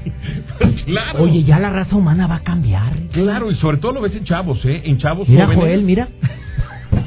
claro. 0.86 1.24
Oye, 1.24 1.44
ya 1.44 1.58
la 1.58 1.70
raza 1.70 1.96
humana 1.96 2.26
va 2.26 2.36
a 2.36 2.42
cambiar. 2.42 2.94
Claro, 3.12 3.50
y 3.50 3.56
sobre 3.56 3.78
todo 3.78 3.92
lo 3.92 4.00
ves 4.00 4.14
en 4.14 4.24
chavos, 4.24 4.64
¿eh? 4.64 4.82
En 4.84 4.96
chavos 4.96 5.28
mira, 5.28 5.46
Joel, 5.54 5.82
mira. 5.82 6.08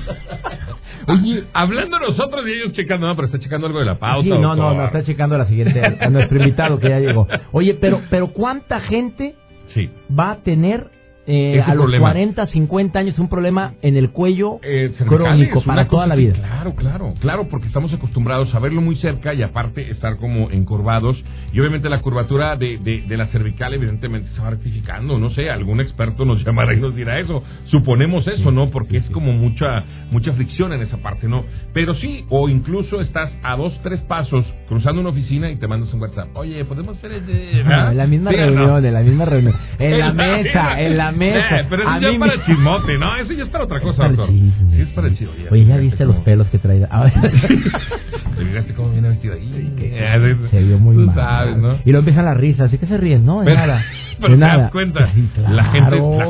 Oye, 1.07 1.43
hablando 1.53 1.99
nosotros 1.99 2.45
y 2.47 2.51
ellos 2.51 2.73
checando, 2.73 3.07
no, 3.07 3.15
pero 3.15 3.27
está 3.27 3.39
checando 3.39 3.67
algo 3.67 3.79
de 3.79 3.85
la 3.85 3.99
pauta. 3.99 4.23
Sí, 4.23 4.29
no, 4.29 4.55
no, 4.55 4.73
no, 4.73 4.85
está 4.85 5.03
checando 5.03 5.37
la 5.37 5.45
siguiente, 5.47 5.81
a 5.99 6.09
nuestro 6.09 6.37
invitado 6.39 6.79
que 6.79 6.89
ya 6.89 6.99
llegó. 6.99 7.27
Oye, 7.51 7.75
pero, 7.75 8.01
pero 8.09 8.27
¿cuánta 8.27 8.81
gente 8.81 9.35
sí. 9.73 9.89
va 10.17 10.31
a 10.31 10.35
tener 10.37 10.89
eh, 11.27 11.61
a 11.65 11.73
los 11.73 11.93
40, 11.95 12.47
50 12.47 12.99
años 12.99 13.17
un 13.17 13.29
problema 13.29 13.73
en 13.81 13.97
el 13.97 14.11
cuello 14.11 14.59
eh, 14.61 14.93
crónico 15.07 15.63
para 15.63 15.87
toda 15.87 16.05
la 16.05 16.15
vida. 16.15 16.33
Claro, 16.35 16.75
claro, 16.75 17.13
claro, 17.19 17.47
porque 17.49 17.67
estamos 17.67 17.91
acostumbrados 17.93 18.53
a 18.53 18.59
verlo 18.59 18.81
muy 18.81 18.95
cerca 18.97 19.33
y 19.33 19.41
aparte 19.41 19.89
estar 19.89 20.17
como 20.17 20.51
encorvados. 20.51 21.21
Y 21.51 21.59
obviamente 21.59 21.89
la 21.89 22.01
curvatura 22.01 22.55
de, 22.55 22.77
de, 22.77 23.17
la 23.17 23.27
cervical 23.27 23.73
evidentemente 23.73 24.29
se 24.35 24.41
va 24.41 24.51
rectificando. 24.51 25.17
No 25.17 25.29
sé, 25.31 25.49
algún 25.49 25.81
experto 25.81 26.25
nos 26.25 26.43
llamará 26.45 26.73
y 26.73 26.79
nos 26.79 26.95
dirá 26.95 27.19
eso. 27.19 27.43
Suponemos 27.65 28.27
eso, 28.27 28.51
¿no? 28.51 28.69
Porque 28.69 28.97
es 28.97 29.09
como 29.09 29.31
mucha 29.33 29.83
mucha 30.11 30.33
fricción 30.33 30.73
en 30.73 30.81
esa 30.81 30.97
parte, 30.97 31.27
¿no? 31.27 31.43
Pero 31.73 31.95
sí, 31.95 32.25
o 32.29 32.49
incluso 32.49 33.01
estás 33.01 33.31
a 33.43 33.55
dos, 33.55 33.73
tres 33.83 34.01
pasos 34.01 34.45
cruzando 34.67 35.01
una 35.01 35.09
oficina 35.09 35.49
y 35.49 35.57
te 35.57 35.67
mandas 35.67 35.93
un 35.93 36.01
WhatsApp. 36.01 36.29
Oye, 36.35 36.63
podemos 36.65 36.97
hacer 36.97 37.11
el 37.13 37.25
de... 37.25 37.59
en 37.61 37.97
la 37.97 38.07
misma 38.07 38.31
reunión, 38.31 38.85
en 38.85 38.93
la 38.93 39.01
misma 39.01 39.25
reunión. 39.25 39.55
En 39.77 39.99
la 39.99 40.13
mesa, 40.13 40.81
en 40.81 40.97
la 40.97 41.11
mesa. 41.15 41.61
Eh, 41.61 41.65
pero 41.69 41.83
eso 41.83 41.99
ya 41.99 42.09
es 42.09 42.19
para 42.19 42.33
el 42.33 42.41
chismote, 42.45 42.97
¿no? 42.97 43.15
Eso 43.15 43.33
ya 43.33 43.43
es 43.43 43.49
para 43.49 43.63
otra 43.63 43.79
cosa, 43.81 44.07
doctor. 44.07 44.29
Sí, 44.29 44.81
es 44.81 44.89
para 44.89 45.07
el. 45.07 45.29
Oye, 45.51 45.65
¿ya 45.65 45.77
viste 45.77 46.05
los 46.05 46.17
pelos 46.17 46.47
que 46.47 46.59
trae? 46.59 46.85
A 46.89 47.03
ver. 47.03 47.13
¿Te 48.65 48.73
cómo 48.73 48.91
viene 48.91 49.09
vestido 49.09 49.33
ahí? 49.33 49.73
Se 50.51 50.63
vio 50.63 50.79
muy 50.79 50.95
mal. 50.97 51.15
Sabes, 51.15 51.57
¿no? 51.57 51.73
Y 51.85 51.91
luego 51.91 51.99
empiezan 51.99 52.25
las 52.25 52.37
risas, 52.37 52.67
así 52.67 52.77
que 52.77 52.87
se 52.87 52.97
ríen, 52.97 53.25
¿no? 53.25 53.41
De 53.41 53.53
nada. 53.53 53.83
Pero 54.19 54.33
te 54.33 54.39
das 54.39 54.71
cuenta, 54.71 55.01
la, 55.01 55.07
gente, 55.07 55.41
la 55.41 55.63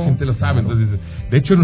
gente 0.06 0.26
lo 0.26 0.34
sabe. 0.36 0.62
Entonces, 0.62 1.00
de 1.30 1.38
hecho, 1.38 1.56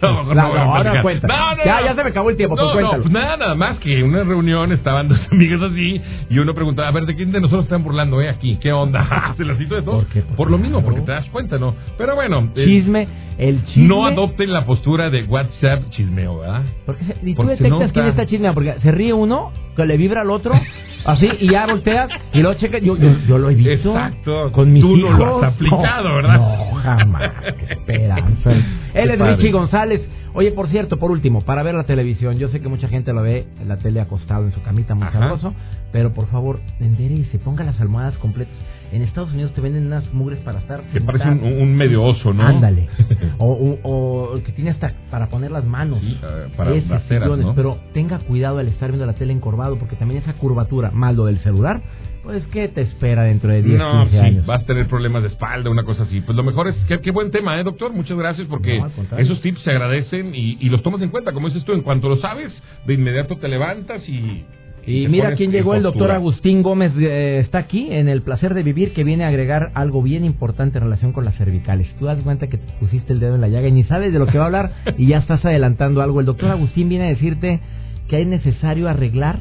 No, 0.00 0.22
no, 0.22 0.34
no, 0.34 1.02
cuenta. 1.02 1.26
No, 1.26 1.64
Ya, 1.64 1.94
se 1.94 2.04
me 2.04 2.10
acabó 2.10 2.30
el 2.30 2.36
tiempo, 2.36 2.54
No, 2.56 2.62
pues 2.62 2.74
cuéntalo. 2.74 3.02
pues 3.02 3.12
nada, 3.12 3.54
más 3.54 3.78
que 3.78 3.98
en 3.98 4.04
una 4.06 4.24
reunión 4.24 4.72
estaban 4.72 5.08
dos 5.08 5.18
amigas 5.32 5.60
así 5.62 6.00
y 6.30 6.38
uno 6.38 6.54
preguntaba, 6.54 6.88
a 6.88 6.92
ver, 6.92 7.04
¿de 7.06 7.16
quién 7.16 7.32
de 7.32 7.40
nosotros 7.40 7.64
están 7.64 7.82
burlando, 7.82 8.20
eh, 8.20 8.28
aquí? 8.28 8.58
¿Qué 8.60 8.72
onda? 8.72 9.34
Se 9.36 9.44
las 9.44 9.60
hizo 9.60 9.74
de 9.74 9.82
todo. 9.82 9.98
¿Por 9.98 10.06
qué? 10.06 10.20
Porque 10.22 10.36
Por 10.36 10.50
lo 10.50 10.58
mismo, 10.58 10.82
porque 10.82 11.00
te 11.00 11.12
das 11.12 11.26
cuenta, 11.30 11.58
¿no? 11.58 11.74
Pero 11.96 12.14
bueno, 12.14 12.50
eh, 12.54 12.64
Chisme, 12.64 13.08
el 13.38 13.64
chisme. 13.66 13.88
no 13.88 14.06
adopten 14.06 14.52
la 14.52 14.64
postura 14.64 15.10
de 15.10 15.24
WhatsApp 15.24 15.90
chismeo, 15.90 16.38
¿verdad? 16.40 16.62
Porque 16.86 17.04
y 17.22 17.34
tú 17.34 17.42
Porque 17.42 17.56
detectas 17.56 17.92
quién 17.92 18.06
está 18.06 18.26
chismeando, 18.26 18.54
porque 18.54 18.74
se 18.80 18.90
ríe 18.92 19.12
uno, 19.12 19.52
que 19.76 19.84
le 19.84 19.96
vibra 19.96 20.20
al 20.22 20.30
otro, 20.30 20.52
así, 21.04 21.28
y 21.40 21.50
ya 21.50 21.66
volteas, 21.66 22.08
y 22.32 22.40
luego 22.40 22.58
checa, 22.58 22.78
yo, 22.78 22.96
yo, 22.96 23.10
yo 23.26 23.38
lo 23.38 23.50
he 23.50 23.54
visto. 23.54 23.90
Exacto. 23.94 24.52
Con 24.52 24.72
mis 24.72 24.82
Tú 24.82 24.96
no 24.96 25.06
hijos. 25.08 25.18
lo 25.18 25.42
has 25.44 25.54
aplicado, 25.54 26.08
No, 26.08 26.14
¿verdad? 26.16 26.36
No, 26.38 26.74
jamás. 26.76 27.30
Qué 27.58 27.72
esperanza. 27.74 28.50
Él 28.94 29.10
es. 29.10 29.18
Richie 29.18 29.50
González. 29.52 30.00
Oye, 30.34 30.52
por 30.52 30.68
cierto, 30.68 30.98
por 30.98 31.10
último, 31.10 31.40
para 31.40 31.62
ver 31.62 31.74
la 31.74 31.84
televisión, 31.84 32.38
yo 32.38 32.48
sé 32.48 32.60
que 32.60 32.68
mucha 32.68 32.86
gente 32.88 33.12
lo 33.12 33.22
ve 33.22 33.46
en 33.60 33.66
la 33.68 33.78
tele 33.78 34.00
acostado 34.00 34.44
en 34.44 34.52
su 34.52 34.62
camita 34.62 34.94
muy 34.94 35.04
Ajá. 35.08 35.18
sabroso, 35.18 35.54
pero 35.90 36.12
por 36.12 36.26
favor, 36.28 36.60
enderece, 36.80 37.38
ponga 37.38 37.64
las 37.64 37.80
almohadas 37.80 38.16
completas. 38.18 38.54
En 38.92 39.02
Estados 39.02 39.32
Unidos 39.32 39.52
te 39.52 39.60
venden 39.60 39.86
unas 39.86 40.10
mugres 40.14 40.38
para 40.40 40.60
estar. 40.60 40.80
Que 40.92 41.00
parece 41.00 41.28
un, 41.28 41.76
medio 41.76 42.02
oso, 42.02 42.32
¿no? 42.32 42.42
Ándale. 42.46 42.88
O, 43.40 43.52
o- 43.52 43.78
o 43.84 44.36
el 44.36 44.42
que 44.42 44.50
tiene 44.52 44.70
hasta 44.70 44.92
para 45.10 45.28
poner 45.28 45.50
las 45.52 45.64
manos. 45.64 46.00
Sí, 46.00 46.18
eh, 46.20 46.48
para 46.56 46.70
braceras, 46.72 47.02
sillones, 47.24 47.46
¿no? 47.46 47.54
Pero 47.54 47.78
tenga 47.94 48.18
cuidado 48.18 48.58
al 48.58 48.66
estar 48.68 48.88
viendo 48.90 49.06
la 49.06 49.12
tele 49.12 49.32
encorvado, 49.32 49.78
porque 49.78 49.94
también 49.94 50.20
esa 50.22 50.32
curvatura, 50.34 50.90
mal 50.90 51.14
lo 51.14 51.26
del 51.26 51.38
celular, 51.40 51.80
pues 52.24 52.44
¿qué 52.48 52.66
te 52.68 52.80
espera 52.82 53.22
dentro 53.22 53.50
de 53.52 53.62
10, 53.62 53.78
No, 53.78 54.02
15 54.02 54.10
sí, 54.10 54.18
años? 54.18 54.46
vas 54.46 54.62
a 54.62 54.66
tener 54.66 54.88
problemas 54.88 55.22
de 55.22 55.28
espalda, 55.28 55.70
una 55.70 55.84
cosa 55.84 56.02
así. 56.02 56.20
Pues 56.20 56.34
lo 56.36 56.42
mejor 56.42 56.66
es, 56.68 56.74
qué, 56.86 56.98
qué 57.00 57.10
buen 57.12 57.30
tema, 57.30 57.60
¿eh, 57.60 57.62
doctor? 57.64 57.92
Muchas 57.92 58.18
gracias 58.18 58.48
porque 58.48 58.80
No, 58.80 59.18
esos 59.18 59.40
tips 59.40 59.62
se 59.62 59.70
agradecen 59.70 60.34
y, 60.34 60.56
y 60.60 60.68
los 60.68 60.82
tomas 60.82 61.00
en 61.02 61.10
cuenta. 61.10 61.32
Como 61.32 61.46
dices 61.48 61.64
tú, 61.64 61.72
en 61.74 61.82
cuanto 61.82 62.08
lo 62.08 62.16
sabes, 62.16 62.52
de 62.86 62.94
inmediato 62.94 63.36
te 63.36 63.46
levantas 63.48 64.06
y... 64.08 64.44
Y 64.88 65.08
mira 65.08 65.34
quién 65.34 65.52
llegó, 65.52 65.74
el 65.74 65.82
doctor. 65.82 66.10
Agustín 66.10 66.62
Gómez 66.62 66.92
eh, 66.98 67.40
está 67.44 67.58
aquí 67.58 67.88
en 67.90 68.08
el 68.08 68.22
placer 68.22 68.54
de 68.54 68.62
vivir 68.62 68.92
que 68.92 69.04
viene 69.04 69.24
a 69.24 69.28
agregar 69.28 69.70
algo 69.74 70.02
bien 70.02 70.24
importante 70.24 70.78
en 70.78 70.84
relación 70.84 71.12
con 71.12 71.24
las 71.24 71.36
cervicales. 71.36 71.86
Tú 71.98 72.06
das 72.06 72.18
cuenta 72.22 72.46
que 72.46 72.56
te 72.56 72.72
pusiste 72.80 73.12
el 73.12 73.20
dedo 73.20 73.34
en 73.34 73.40
la 73.40 73.48
llaga 73.48 73.68
y 73.68 73.72
ni 73.72 73.84
sabes 73.84 74.12
de 74.12 74.18
lo 74.18 74.26
que 74.26 74.38
va 74.38 74.44
a 74.44 74.46
hablar 74.46 74.72
y 74.96 75.08
ya 75.08 75.18
estás 75.18 75.44
adelantando 75.44 76.02
algo. 76.02 76.20
El 76.20 76.26
doctor 76.26 76.50
Agustín 76.50 76.88
viene 76.88 77.06
a 77.06 77.08
decirte 77.08 77.60
que 78.08 78.22
es 78.22 78.26
necesario 78.26 78.88
arreglar, 78.88 79.38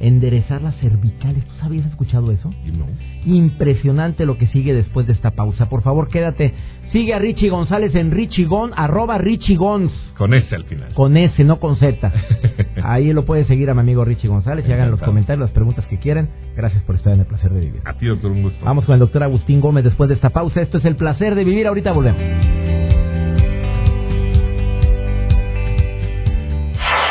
enderezar 0.00 0.62
las 0.62 0.76
cervicales. 0.76 1.44
¿Tú 1.44 1.54
sabías 1.60 1.86
escuchado 1.86 2.30
eso? 2.30 2.50
No. 2.50 2.86
Impresionante 3.24 4.26
lo 4.26 4.38
que 4.38 4.46
sigue 4.48 4.74
después 4.74 5.06
de 5.06 5.12
esta 5.12 5.32
pausa. 5.32 5.68
Por 5.68 5.82
favor, 5.82 6.08
quédate. 6.08 6.54
Sigue 6.92 7.14
a 7.14 7.18
Richie 7.18 7.48
González 7.48 7.94
en 7.94 8.10
Richie 8.10 8.44
Gon, 8.44 8.72
arroba 8.76 9.18
Richie 9.18 9.56
Gons. 9.56 9.92
Con 10.16 10.34
ese 10.34 10.54
al 10.54 10.64
final. 10.64 10.94
Con 10.94 11.16
S, 11.16 11.42
no 11.44 11.58
con 11.58 11.76
Z. 11.76 12.12
Ahí 12.82 13.12
lo 13.12 13.24
puede 13.24 13.44
seguir 13.44 13.68
a 13.70 13.74
mi 13.74 13.80
amigo 13.80 14.04
Richie 14.04 14.28
González 14.28 14.64
y 14.68 14.72
hagan 14.72 14.90
los 14.90 15.02
comentarios, 15.02 15.40
las 15.40 15.50
preguntas 15.50 15.86
que 15.86 15.98
quieran. 15.98 16.28
Gracias 16.56 16.82
por 16.84 16.96
estar 16.96 17.12
en 17.12 17.20
el 17.20 17.26
placer 17.26 17.52
de 17.52 17.60
vivir. 17.60 17.82
A 17.84 17.94
ti, 17.94 18.06
doctor, 18.06 18.30
un 18.30 18.42
gusto. 18.42 18.64
Vamos 18.64 18.84
con 18.84 18.94
el 18.94 19.00
doctor 19.00 19.22
Agustín 19.22 19.60
Gómez 19.60 19.84
después 19.84 20.08
de 20.08 20.14
esta 20.14 20.30
pausa. 20.30 20.60
Esto 20.60 20.78
es 20.78 20.84
el 20.84 20.96
placer 20.96 21.34
de 21.34 21.44
vivir. 21.44 21.66
Ahorita 21.66 21.92
volvemos. 21.92 22.20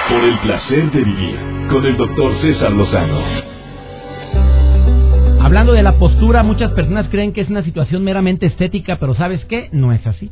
Por 0.07 0.23
el 0.23 0.39
placer 0.39 0.91
de 0.91 1.03
vivir 1.03 1.54
con 1.69 1.85
el 1.85 1.97
doctor 1.97 2.41
César 2.41 2.71
Lozano. 2.71 3.19
Hablando 5.41 5.73
de 5.73 5.83
la 5.83 5.97
postura, 5.97 6.43
muchas 6.43 6.71
personas 6.71 7.07
creen 7.09 7.33
que 7.33 7.41
es 7.41 7.49
una 7.49 7.63
situación 7.63 8.03
meramente 8.03 8.45
estética, 8.45 8.97
pero 8.99 9.15
¿sabes 9.15 9.43
qué? 9.45 9.69
No 9.71 9.91
es 9.93 10.05
así. 10.05 10.31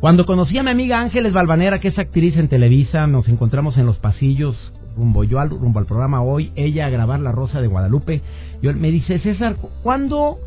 Cuando 0.00 0.26
conocí 0.26 0.56
a 0.58 0.62
mi 0.62 0.70
amiga 0.70 1.00
Ángeles 1.00 1.32
Balvanera, 1.32 1.80
que 1.80 1.88
es 1.88 1.98
actriz 1.98 2.36
en 2.36 2.48
Televisa, 2.48 3.06
nos 3.06 3.28
encontramos 3.28 3.76
en 3.78 3.86
los 3.86 3.98
pasillos 3.98 4.56
rumbo 4.96 5.22
yo 5.24 5.38
al, 5.38 5.50
rumbo 5.50 5.78
al 5.78 5.86
programa 5.86 6.22
hoy, 6.22 6.52
ella 6.56 6.86
a 6.86 6.90
grabar 6.90 7.20
La 7.20 7.32
Rosa 7.32 7.60
de 7.60 7.68
Guadalupe. 7.68 8.20
Yo, 8.60 8.74
me 8.74 8.90
dice, 8.90 9.20
César, 9.20 9.56
¿cuándo, 9.82 10.38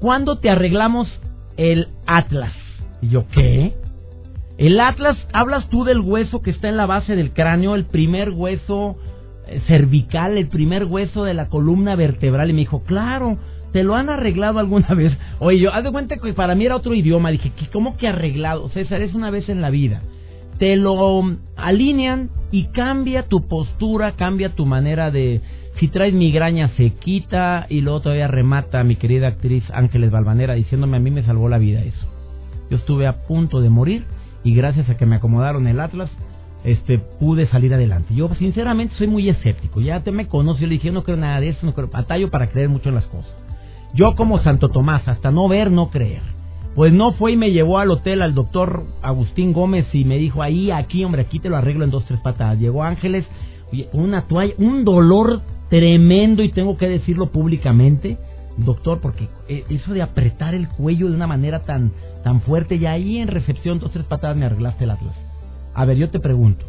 ¿cuándo 0.00 0.38
te 0.38 0.50
arreglamos 0.50 1.08
el 1.56 1.88
Atlas? 2.06 2.54
Y 3.00 3.08
yo, 3.08 3.24
¿qué? 3.28 3.74
El 4.58 4.78
Atlas, 4.78 5.16
hablas 5.32 5.68
tú 5.68 5.84
del 5.84 6.00
hueso 6.00 6.42
que 6.42 6.50
está 6.50 6.68
en 6.68 6.76
la 6.76 6.86
base 6.86 7.16
del 7.16 7.32
cráneo, 7.32 7.74
el 7.74 7.86
primer 7.86 8.30
hueso 8.30 8.96
cervical, 9.66 10.36
el 10.38 10.48
primer 10.48 10.84
hueso 10.84 11.24
de 11.24 11.34
la 11.34 11.48
columna 11.48 11.96
vertebral. 11.96 12.50
Y 12.50 12.52
me 12.52 12.60
dijo, 12.60 12.82
claro, 12.84 13.38
¿te 13.72 13.82
lo 13.84 13.94
han 13.94 14.10
arreglado 14.10 14.58
alguna 14.58 14.88
vez? 14.96 15.16
Oye, 15.38 15.58
yo, 15.60 15.72
haz 15.72 15.84
de 15.84 15.92
cuenta 15.92 16.16
que 16.16 16.32
para 16.32 16.54
mí 16.54 16.64
era 16.66 16.76
otro 16.76 16.94
idioma. 16.94 17.30
Dije, 17.30 17.52
¿qué- 17.56 17.66
¿cómo 17.72 17.96
que 17.96 18.08
arreglado? 18.08 18.68
César, 18.70 19.02
es 19.02 19.14
una 19.14 19.30
vez 19.30 19.48
en 19.48 19.60
la 19.60 19.70
vida. 19.70 20.02
Te 20.58 20.76
lo 20.76 21.20
alinean 21.56 22.30
y 22.52 22.66
cambia 22.66 23.24
tu 23.24 23.48
postura, 23.48 24.12
cambia 24.12 24.50
tu 24.54 24.66
manera 24.66 25.10
de... 25.10 25.40
Si 25.80 25.88
traes 25.88 26.14
migraña 26.14 26.68
se 26.76 26.90
quita 26.90 27.66
y 27.68 27.80
luego 27.80 28.00
todavía 28.02 28.28
remata 28.28 28.84
mi 28.84 28.94
querida 28.94 29.26
actriz 29.26 29.64
Ángeles 29.72 30.12
Balvanera 30.12 30.54
diciéndome 30.54 30.96
a 30.98 31.00
mí 31.00 31.10
me 31.10 31.24
salvó 31.24 31.48
la 31.48 31.58
vida 31.58 31.82
eso. 31.82 32.06
Yo 32.70 32.76
estuve 32.76 33.08
a 33.08 33.26
punto 33.26 33.60
de 33.60 33.70
morir 33.70 34.04
y 34.44 34.54
gracias 34.54 34.88
a 34.88 34.96
que 34.96 35.04
me 35.04 35.16
acomodaron 35.16 35.66
el 35.66 35.80
Atlas, 35.80 36.10
este, 36.64 36.98
pude 36.98 37.46
salir 37.48 37.72
adelante. 37.74 38.14
Yo 38.14 38.28
sinceramente 38.36 38.94
soy 38.96 39.06
muy 39.06 39.28
escéptico. 39.28 39.80
Ya 39.80 40.00
te 40.02 40.10
me 40.10 40.26
conoces, 40.26 40.62
yo 40.62 40.66
le 40.66 40.74
dije, 40.74 40.88
yo 40.88 40.92
no 40.92 41.04
creo 41.04 41.16
nada 41.16 41.40
de 41.40 41.50
eso, 41.50 41.64
no 41.64 41.74
creo, 41.74 41.88
batallo 41.88 42.30
para 42.30 42.50
creer 42.50 42.68
mucho 42.68 42.88
en 42.88 42.96
las 42.96 43.06
cosas. 43.06 43.32
Yo 43.94 44.16
como 44.16 44.40
Santo 44.40 44.70
Tomás, 44.70 45.06
hasta 45.06 45.30
no 45.30 45.46
ver, 45.46 45.70
no 45.70 45.90
creer. 45.90 46.22
Pues 46.74 46.92
no 46.92 47.12
fue 47.12 47.32
y 47.32 47.36
me 47.36 47.52
llevó 47.52 47.78
al 47.78 47.90
hotel 47.90 48.22
al 48.22 48.34
doctor 48.34 48.84
Agustín 49.02 49.52
Gómez 49.52 49.86
y 49.92 50.04
me 50.04 50.18
dijo, 50.18 50.42
ahí, 50.42 50.72
aquí, 50.72 51.04
hombre, 51.04 51.22
aquí 51.22 51.38
te 51.38 51.48
lo 51.48 51.56
arreglo 51.56 51.84
en 51.84 51.90
dos, 51.90 52.04
tres 52.06 52.18
patadas. 52.20 52.58
Llegó 52.58 52.82
Ángeles, 52.82 53.24
una 53.92 54.22
toalla, 54.22 54.54
un 54.58 54.84
dolor 54.84 55.42
tremendo 55.68 56.42
y 56.42 56.50
tengo 56.50 56.76
que 56.76 56.88
decirlo 56.88 57.30
públicamente, 57.30 58.18
doctor, 58.56 59.00
porque 59.00 59.28
eh, 59.48 59.64
eso 59.68 59.92
de 59.92 60.02
apretar 60.02 60.54
el 60.54 60.68
cuello 60.68 61.08
de 61.08 61.14
una 61.14 61.26
manera 61.26 61.64
tan, 61.64 61.92
tan 62.24 62.40
fuerte, 62.40 62.76
y 62.76 62.86
ahí 62.86 63.18
en 63.18 63.28
recepción, 63.28 63.78
dos, 63.78 63.92
tres 63.92 64.06
patadas 64.06 64.36
me 64.36 64.46
arreglaste 64.46 64.84
el 64.84 64.90
atlas. 64.90 65.23
A 65.74 65.84
ver, 65.84 65.96
yo 65.96 66.10
te 66.10 66.20
pregunto, 66.20 66.64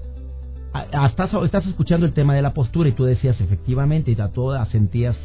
estás, 1.07 1.31
estás 1.43 1.65
escuchando 1.67 2.05
el 2.05 2.13
tema 2.13 2.33
de 2.33 2.41
la 2.41 2.53
postura 2.53 2.89
y 2.89 2.93
tú 2.93 3.05
decías 3.05 3.39
efectivamente 3.39 4.11
y 4.11 4.19
a 4.19 4.29
todas 4.29 4.67
asentías 4.67 5.15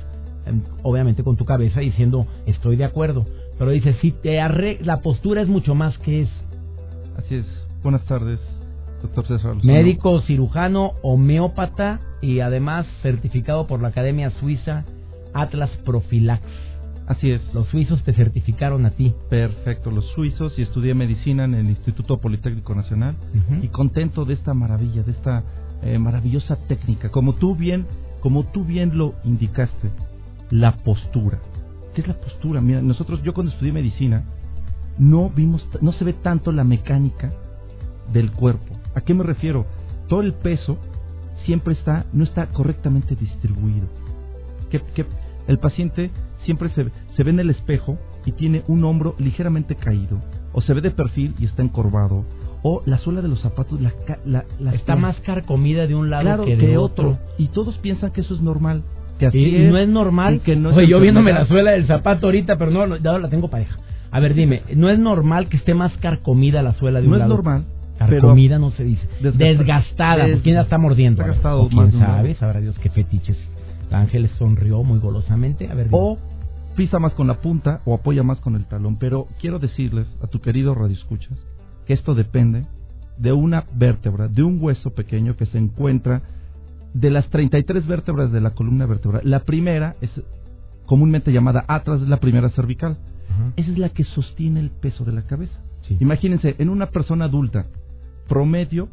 em, 0.47 0.63
obviamente 0.83 1.25
con 1.25 1.37
tu 1.37 1.45
cabeza 1.45 1.81
diciendo 1.81 2.27
estoy 2.47 2.77
de 2.77 2.85
acuerdo 2.85 3.27
pero 3.59 3.73
dices 3.73 3.97
si 4.01 4.13
te 4.13 4.41
arre 4.41 4.79
la 4.83 5.01
postura 5.01 5.43
es 5.43 5.49
mucho 5.49 5.75
más 5.75 5.99
que 5.99 6.23
es 6.23 6.31
Así 7.17 7.35
es. 7.35 7.47
Buenas 7.83 8.05
tardes, 8.05 8.41
doctor 9.03 9.27
César. 9.27 9.57
Médico 9.63 10.21
cirujano 10.23 10.93
homeópata 11.03 12.01
y 12.23 12.41
además 12.41 12.87
certificado 13.03 13.67
por 13.67 13.83
la 13.83 13.89
Academia 13.89 14.31
Suiza 14.41 14.85
Atlas 15.35 15.71
Profilax 15.85 16.43
Así 17.11 17.33
es. 17.33 17.43
los 17.53 17.67
suizos 17.67 18.05
te 18.05 18.13
certificaron 18.13 18.87
a 18.87 18.93
ti 18.93 19.13
Perfecto, 19.29 19.91
los 19.91 20.07
suizos 20.13 20.57
y 20.57 20.63
estudié 20.63 20.95
medicina 20.95 21.43
en 21.43 21.55
el 21.55 21.69
Instituto 21.69 22.21
Politécnico 22.21 22.73
Nacional 22.73 23.17
y 23.61 23.67
contento 23.67 24.25
de 24.25 24.35
esta 24.35 24.55
maravilla, 24.55 25.03
de 25.03 25.11
esta 25.11 25.43
eh, 25.83 25.99
maravillosa 25.99 26.55
técnica. 26.69 27.09
Como 27.09 27.35
tú 27.35 27.57
bien, 27.57 27.85
como 28.21 28.45
tú 28.45 28.65
bien 28.65 28.97
lo 28.97 29.15
indicaste, 29.25 29.91
la 30.51 30.77
postura. 30.85 31.41
¿Qué 31.97 32.03
es 32.03 32.07
la 32.07 32.15
postura? 32.15 32.61
Mira, 32.61 32.81
nosotros, 32.81 33.21
yo 33.25 33.35
cuando 33.35 33.51
estudié 33.51 33.73
medicina, 33.73 34.23
no 34.97 35.31
vimos, 35.31 35.67
no 35.81 35.93
se 35.93 36.05
ve 36.05 36.13
tanto 36.13 36.53
la 36.53 36.63
mecánica 36.63 37.33
del 38.13 38.31
cuerpo. 38.31 38.77
¿A 38.95 39.01
qué 39.01 39.15
me 39.15 39.25
refiero? 39.25 39.67
Todo 40.09 40.21
el 40.21 40.33
peso 40.33 40.79
siempre 41.45 41.75
está, 41.75 42.07
no 42.13 42.23
está 42.23 42.47
correctamente 42.53 43.17
distribuido. 43.17 43.89
Que, 44.71 44.81
que 44.95 45.07
el 45.49 45.59
paciente 45.59 46.13
siempre 46.45 46.69
se, 46.71 46.87
se 47.17 47.23
ve 47.23 47.31
en 47.31 47.41
el 47.41 47.51
espejo 47.51 47.99
y 48.27 48.33
tiene 48.33 48.63
un 48.69 48.85
hombro 48.85 49.15
ligeramente 49.19 49.75
caído, 49.77 50.21
o 50.53 50.61
se 50.61 50.75
ve 50.75 50.81
de 50.81 50.91
perfil 50.91 51.35
y 51.39 51.45
está 51.47 51.63
encorvado, 51.63 52.25
o 52.63 52.83
la 52.87 52.99
suela 52.99 53.23
de 53.23 53.29
los 53.29 53.41
zapatos 53.41 53.81
la, 53.81 53.93
la, 54.27 54.45
la 54.59 54.75
está 54.75 54.97
más 54.97 55.19
carcomida 55.21 55.87
de 55.87 55.95
un 55.95 56.11
lado 56.11 56.23
claro 56.25 56.45
que 56.45 56.57
que, 56.57 56.67
de 56.67 56.77
otro. 56.77 57.11
otro 57.13 57.23
y 57.39 57.47
todos 57.49 57.79
piensan 57.79 58.11
que 58.13 58.21
eso 58.21 58.35
es 58.35 58.41
normal. 58.43 58.83
Que 59.19 59.27
así 59.27 59.39
y 59.39 59.65
no 59.71 59.77
es 59.79 59.89
normal. 59.89 60.41
que 60.43 60.57
no 60.57 60.71
es 60.71 60.77
Oye, 60.79 60.89
yo 60.89 60.99
viéndome 61.01 61.33
la 61.33 61.47
suela 61.47 61.73
del 61.73 61.87
zapato 61.87 62.27
ahorita, 62.27 62.57
pero 62.57 62.71
no, 62.71 62.97
ya 62.97 63.19
la 63.19 63.29
tengo 63.29 63.49
pareja. 63.49 63.79
A 64.11 64.19
ver, 64.19 64.35
dime, 64.35 64.63
¿no 64.77 64.89
es 64.91 64.99
normal 64.99 65.49
que 65.49 65.57
esté 65.59 65.73
más 65.75 65.93
carcomida 65.99 66.63
la 66.63 66.73
suela 66.75 67.01
de 67.01 67.07
un 67.07 67.11
No 67.13 67.17
es 67.17 67.21
lado? 67.21 67.35
normal. 67.35 67.65
Carcomida 67.99 68.59
no 68.59 68.71
se 68.71 68.83
dice. 68.85 69.07
Desgastada. 69.21 69.49
Desgastada. 69.49 70.25
Des- 70.25 70.35
¿por 70.37 70.43
¿Quién 70.43 70.55
la 70.57 70.63
está 70.63 70.79
mordiendo? 70.79 71.23
Está 71.23 71.25
A 71.25 71.27
ver, 71.27 71.35
gastado 71.37 71.63
¿o 71.63 71.69
¿Quién 71.69 71.99
lado. 72.01 72.15
sabe? 72.17 72.35
Sabrá 72.37 72.61
Dios 72.61 72.79
qué 72.79 72.89
fetiches. 72.89 73.37
Ángeles 73.91 74.31
sonrió 74.39 74.83
muy 74.83 74.99
golosamente. 74.99 75.69
A 75.69 75.75
ver, 75.75 75.89
o 75.91 76.19
pisa 76.77 76.99
más 76.99 77.13
con 77.15 77.27
la 77.27 77.41
punta 77.41 77.81
o 77.85 77.95
apoya 77.95 78.23
más 78.23 78.41
con 78.41 78.57
el 78.57 78.67
talón. 78.67 78.97
Pero 78.99 79.27
quiero 79.41 79.59
decirles 79.59 80.07
a 80.23 80.27
tu 80.27 80.41
querido 80.41 80.75
Radio 80.75 80.95
Escuchas 80.95 81.39
que 81.87 81.95
esto 81.95 82.15
depende 82.15 82.67
de 83.19 83.33
una 83.33 83.65
vértebra, 83.75 84.29
de 84.29 84.43
un 84.43 84.59
hueso 84.61 84.91
pequeño 84.91 85.37
que 85.37 85.47
se 85.47 85.59
encuentra 85.59 86.23
de 86.95 87.11
las 87.11 87.29
33 87.31 87.87
vértebras 87.87 88.33
de 88.33 88.41
la 88.41 88.51
columna 88.51 88.87
vertebral. 88.87 89.23
La 89.25 89.41
primera 89.41 89.97
es 90.01 90.11
comúnmente 90.87 91.33
llamada 91.33 91.65
atlas, 91.69 92.03
es 92.03 92.09
la 92.09 92.19
primera 92.19 92.49
cervical. 92.51 92.97
Ajá. 93.31 93.53
Esa 93.57 93.71
es 93.71 93.79
la 93.79 93.91
que 93.91 94.05
sostiene 94.05 94.61
el 94.61 94.71
peso 94.71 95.05
de 95.05 95.13
la 95.13 95.23
cabeza. 95.23 95.53
Sí. 95.83 95.97
Imagínense, 96.01 96.57
en 96.59 96.69
una 96.69 96.87
persona 96.87 97.27
adulta 97.27 97.67
promedio 98.29 98.89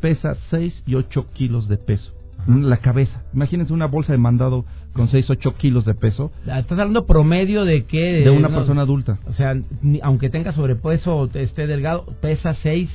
pesa 0.00 0.36
6 0.50 0.82
y 0.86 0.96
8 0.96 1.28
kilos 1.32 1.68
de 1.68 1.78
peso. 1.78 2.12
La 2.46 2.78
cabeza. 2.78 3.22
Imagínense 3.32 3.72
una 3.72 3.86
bolsa 3.86 4.12
de 4.12 4.18
mandado 4.18 4.64
con 4.92 5.08
6, 5.08 5.30
8 5.30 5.54
kilos 5.56 5.84
de 5.84 5.94
peso. 5.94 6.32
Ah, 6.48 6.58
¿Estás 6.58 6.78
hablando 6.78 7.06
promedio 7.06 7.64
de 7.64 7.84
qué? 7.84 8.22
De 8.24 8.30
una 8.30 8.48
persona 8.48 8.82
adulta. 8.82 9.18
O 9.28 9.32
sea, 9.34 9.54
aunque 10.02 10.30
tenga 10.30 10.52
sobrepeso 10.52 11.16
o 11.16 11.30
esté 11.34 11.66
delgado, 11.66 12.06
pesa 12.20 12.56
6 12.62 12.90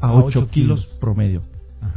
a 0.00 0.12
8, 0.12 0.48
kilos. 0.48 0.86
promedio. 1.00 1.42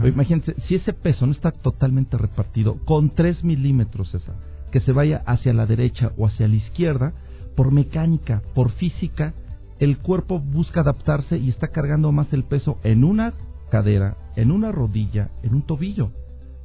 Imagínense, 0.03 0.55
si 0.67 0.75
ese 0.75 0.93
peso 0.93 1.25
no 1.25 1.33
está 1.33 1.51
totalmente 1.51 2.17
repartido 2.17 2.77
con 2.85 3.09
3 3.09 3.43
milímetros, 3.43 4.11
César, 4.11 4.35
que 4.71 4.79
se 4.79 4.93
vaya 4.93 5.21
hacia 5.25 5.53
la 5.53 5.65
derecha 5.65 6.11
o 6.17 6.25
hacia 6.25 6.47
la 6.47 6.55
izquierda, 6.55 7.13
por 7.55 7.71
mecánica, 7.71 8.41
por 8.55 8.71
física, 8.71 9.33
el 9.79 9.97
cuerpo 9.97 10.39
busca 10.39 10.81
adaptarse 10.81 11.37
y 11.37 11.49
está 11.49 11.67
cargando 11.67 12.11
más 12.11 12.31
el 12.31 12.43
peso 12.43 12.77
en 12.83 13.03
una 13.03 13.33
cadera, 13.69 14.17
en 14.35 14.51
una 14.51 14.71
rodilla, 14.71 15.29
en 15.43 15.53
un 15.53 15.63
tobillo. 15.63 16.11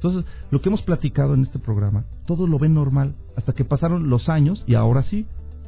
Entonces, 0.01 0.23
lo 0.49 0.61
que 0.61 0.69
hemos 0.69 0.81
platicado 0.83 1.33
en 1.33 1.43
este 1.43 1.59
programa, 1.59 2.05
todo 2.25 2.47
lo 2.47 2.57
ven 2.57 2.73
normal, 2.73 3.15
hasta 3.35 3.51
que 3.51 3.65
pasaron 3.65 4.09
los 4.09 4.29
años 4.29 4.63
y 4.65 4.75
ahora 4.75 5.03
sí, 5.03 5.25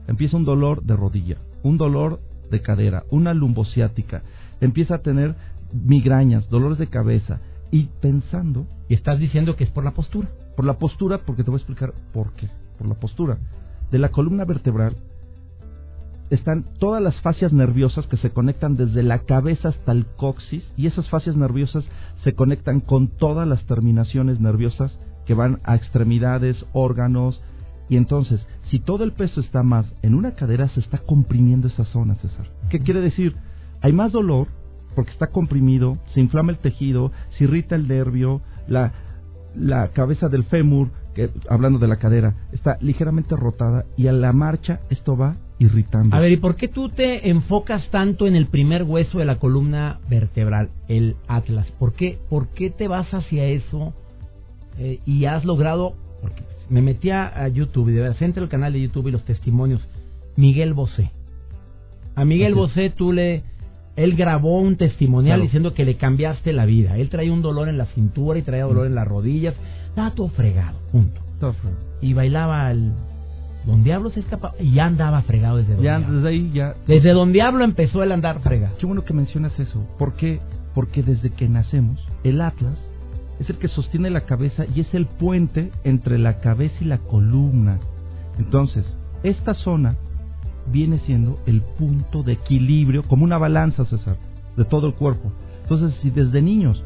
empieza 0.08 0.38
un 0.38 0.46
dolor 0.46 0.84
de 0.84 0.96
rodilla, 0.96 1.38
un 1.64 1.78
dolor 1.78 2.22
de 2.50 2.62
cadera, 2.62 3.04
una 3.12 3.34
lumbociática, 3.34 4.24
empieza 4.62 4.96
a 4.96 5.02
tener 5.02 5.36
migrañas, 5.74 6.50
dolores 6.50 6.78
de 6.78 6.88
cabeza 6.88 7.42
y 7.72 7.90
pensando... 8.00 8.68
Y 8.88 8.94
estás 8.94 9.20
diciendo 9.20 9.56
que 9.56 9.66
es 9.66 9.70
por 9.70 9.84
la 9.84 9.92
postura. 9.92 10.30
Por 10.56 10.66
la 10.66 10.78
postura, 10.78 11.20
porque 11.26 11.44
te 11.44 11.52
voy 11.52 11.60
a 11.60 11.64
explicar 11.64 11.94
por 12.14 12.34
qué. 12.34 12.50
Por 12.78 12.88
la 12.88 12.96
postura. 12.96 13.38
De 13.90 14.00
la 14.00 14.10
columna 14.10 14.44
vertebral 14.46 14.98
están 16.32 16.66
todas 16.80 17.04
las 17.04 17.20
fascias 17.22 17.52
nerviosas 17.52 18.08
que 18.08 18.16
se 18.18 18.32
conectan 18.32 18.78
desde 18.78 19.04
la 19.04 19.20
cabeza 19.20 19.70
hasta 19.70 19.92
el 19.92 20.06
coxis 20.06 20.64
y 20.78 20.88
esas 20.88 21.10
fascias 21.10 21.36
nerviosas 21.36 21.84
se 22.24 22.34
conectan 22.34 22.80
con 22.80 23.10
todas 23.10 23.48
las 23.48 23.66
terminaciones 23.66 24.40
nerviosas 24.40 24.98
que 25.26 25.34
van 25.34 25.60
a 25.66 25.76
extremidades, 25.76 26.66
órganos 26.72 27.42
y 27.90 27.98
entonces 27.98 28.40
si 28.70 28.80
todo 28.80 29.04
el 29.04 29.12
peso 29.12 29.42
está 29.42 29.62
más 29.62 29.94
en 30.02 30.16
una 30.16 30.36
cadera 30.36 30.70
se 30.70 30.80
está 30.80 31.00
comprimiendo 31.00 31.68
esa 31.68 31.84
zona, 31.84 32.16
César. 32.16 32.50
¿Qué 32.70 32.80
quiere 32.80 33.02
decir? 33.02 33.36
Hay 33.82 33.92
más 33.92 34.14
dolor 34.14 34.48
porque 34.96 35.12
está 35.12 35.28
comprimido, 35.28 35.98
se 36.14 36.22
inflama 36.22 36.54
el 36.54 36.60
tejido, 36.60 37.12
se 37.38 37.44
irrita 37.44 37.76
el 37.76 37.90
nervio, 37.90 38.42
la, 38.68 38.94
la 39.54 39.90
cabeza 39.90 40.30
del 40.30 40.46
fémur, 40.46 40.92
que, 41.14 41.30
hablando 41.50 41.80
de 41.80 41.88
la 41.88 41.98
cadera, 41.98 42.36
está 42.52 42.78
ligeramente 42.82 43.36
rotada 43.36 43.86
y 43.98 44.08
a 44.08 44.12
la 44.14 44.34
marcha 44.34 44.82
esto 44.90 45.18
va 45.18 45.36
irritando. 45.60 46.16
A 46.16 46.20
ver, 46.20 46.32
¿y 46.32 46.38
por 46.38 46.56
qué 46.56 46.68
tú 46.68 46.90
te 46.90 47.30
enfocas 47.30 47.90
tanto 47.90 48.28
en 48.28 48.36
el 48.36 48.48
primer 48.48 48.84
hueso 48.84 49.20
de 49.20 49.26
la 49.26 49.38
columna 49.38 50.00
vertebral, 50.10 50.70
el 50.88 51.16
atlas? 51.28 51.68
¿Por 51.78 51.94
qué, 51.94 52.18
por 52.30 52.48
qué 52.50 52.70
te 52.70 52.88
vas 52.88 53.14
hacia 53.14 53.46
eso 53.46 53.94
eh, 54.78 55.00
y 55.06 55.26
has 55.26 55.46
logrado... 55.46 55.94
Porque 56.22 56.44
me 56.70 56.82
metí 56.82 57.10
a 57.10 57.48
YouTube 57.50 57.90
y 57.90 57.94
de 57.94 58.02
verdad, 58.02 58.24
entra 58.24 58.44
el 58.44 58.50
canal 58.50 58.74
de 58.74 58.82
YouTube 58.82 59.08
y 59.08 59.12
los 59.12 59.26
testimonios. 59.26 59.88
Miguel 60.36 60.74
Bosé. 60.74 61.12
A 62.16 62.26
Miguel 62.26 62.56
Bosé 62.56 62.90
tú 62.90 63.12
le... 63.12 63.44
Él 63.96 64.16
grabó 64.16 64.60
un 64.60 64.78
testimonial 64.78 65.42
diciendo 65.42 65.74
que 65.74 65.84
le 65.84 65.98
cambiaste 65.98 66.54
la 66.54 66.66
vida. 66.66 66.98
Él 66.98 67.10
traía 67.10 67.34
un 67.34 67.42
dolor 67.42 67.68
en 67.68 67.78
la 67.78 67.88
cintura 67.88 68.40
y 68.40 68.42
traía 68.42 68.64
dolor 68.64 68.88
en 68.88 68.96
las 68.96 69.08
rodillas. 69.08 69.54
Estaba 69.92 70.12
todo 70.12 70.30
fregado, 70.30 70.78
punto. 70.92 71.22
Y 72.02 72.14
bailaba 72.14 72.72
el 72.72 72.94
Don 73.66 73.84
Diablo 73.84 74.10
se 74.10 74.22
escapa 74.22 74.54
y 74.60 74.74
ya 74.74 74.86
andaba 74.86 75.22
fregado 75.24 75.58
desde 75.58 75.76
Don 75.76 75.84
ya, 75.84 75.98
Diablo. 75.98 76.16
Desde 76.16 76.30
ahí 76.30 76.52
ya. 76.54 76.76
Desde 76.88 77.12
Don 77.12 77.34
Diablo 77.34 77.64
empezó 77.64 78.02
el 78.02 78.12
andar 78.12 78.42
fregado. 78.42 78.76
Qué 78.78 78.86
bueno 78.86 79.04
que 79.04 79.14
mencionas 79.14 79.60
eso. 79.60 79.86
¿Por 80.00 80.14
qué? 80.14 80.40
Porque 80.74 81.04
desde 81.04 81.32
que 81.32 81.50
nacemos, 81.50 82.00
el 82.24 82.42
Atlas 82.42 82.80
es 83.40 83.50
el 83.50 83.58
que 83.58 83.68
sostiene 83.68 84.10
la 84.10 84.22
cabeza 84.22 84.66
y 84.74 84.80
es 84.80 84.94
el 84.94 85.06
puente 85.06 85.72
entre 85.84 86.18
la 86.18 86.40
cabeza 86.40 86.76
y 86.80 86.86
la 86.86 87.00
columna. 87.00 87.80
Entonces, 88.40 88.86
esta 89.24 89.54
zona 89.56 89.96
viene 90.72 91.00
siendo 91.06 91.38
el 91.46 91.62
punto 91.62 92.24
de 92.24 92.34
equilibrio, 92.34 93.04
como 93.04 93.26
una 93.26 93.38
balanza, 93.38 93.86
César, 93.86 94.16
de 94.56 94.64
todo 94.66 94.88
el 94.88 94.94
cuerpo. 94.94 95.32
Entonces, 95.64 96.00
si 96.02 96.10
desde 96.10 96.42
niños 96.42 96.82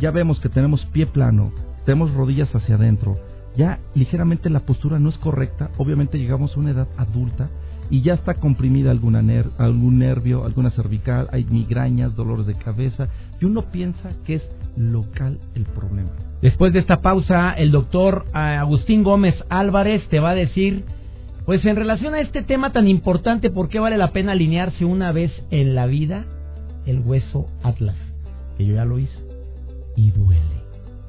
ya 0.00 0.10
vemos 0.10 0.40
que 0.40 0.48
tenemos 0.48 0.84
pie 0.86 1.06
plano, 1.06 1.52
tenemos 1.88 2.12
rodillas 2.12 2.54
hacia 2.54 2.74
adentro, 2.74 3.16
ya 3.56 3.78
ligeramente 3.94 4.50
la 4.50 4.60
postura 4.60 4.98
no 4.98 5.08
es 5.08 5.16
correcta, 5.16 5.70
obviamente 5.78 6.18
llegamos 6.18 6.54
a 6.54 6.60
una 6.60 6.72
edad 6.72 6.86
adulta 6.98 7.48
y 7.88 8.02
ya 8.02 8.12
está 8.12 8.34
comprimida 8.34 8.90
alguna 8.90 9.24
algún 9.56 9.98
nervio, 9.98 10.44
alguna 10.44 10.68
cervical, 10.68 11.30
hay 11.32 11.44
migrañas, 11.44 12.14
dolores 12.14 12.44
de 12.44 12.56
cabeza 12.56 13.08
y 13.40 13.46
uno 13.46 13.70
piensa 13.72 14.10
que 14.26 14.34
es 14.34 14.42
local 14.76 15.38
el 15.54 15.64
problema. 15.64 16.10
Después 16.42 16.74
de 16.74 16.80
esta 16.80 17.00
pausa, 17.00 17.52
el 17.52 17.70
doctor 17.70 18.26
eh, 18.34 18.38
Agustín 18.38 19.02
Gómez 19.02 19.36
Álvarez 19.48 20.06
te 20.10 20.20
va 20.20 20.32
a 20.32 20.34
decir, 20.34 20.84
pues 21.46 21.64
en 21.64 21.76
relación 21.76 22.12
a 22.12 22.20
este 22.20 22.42
tema 22.42 22.70
tan 22.70 22.86
importante, 22.86 23.48
¿por 23.48 23.70
qué 23.70 23.78
vale 23.78 23.96
la 23.96 24.12
pena 24.12 24.32
alinearse 24.32 24.84
una 24.84 25.10
vez 25.10 25.32
en 25.50 25.74
la 25.74 25.86
vida 25.86 26.26
el 26.84 27.00
hueso 27.00 27.48
atlas? 27.62 27.96
Que 28.58 28.66
yo 28.66 28.74
ya 28.74 28.84
lo 28.84 28.98
hice 28.98 29.18
y 29.96 30.10
duele. 30.10 30.57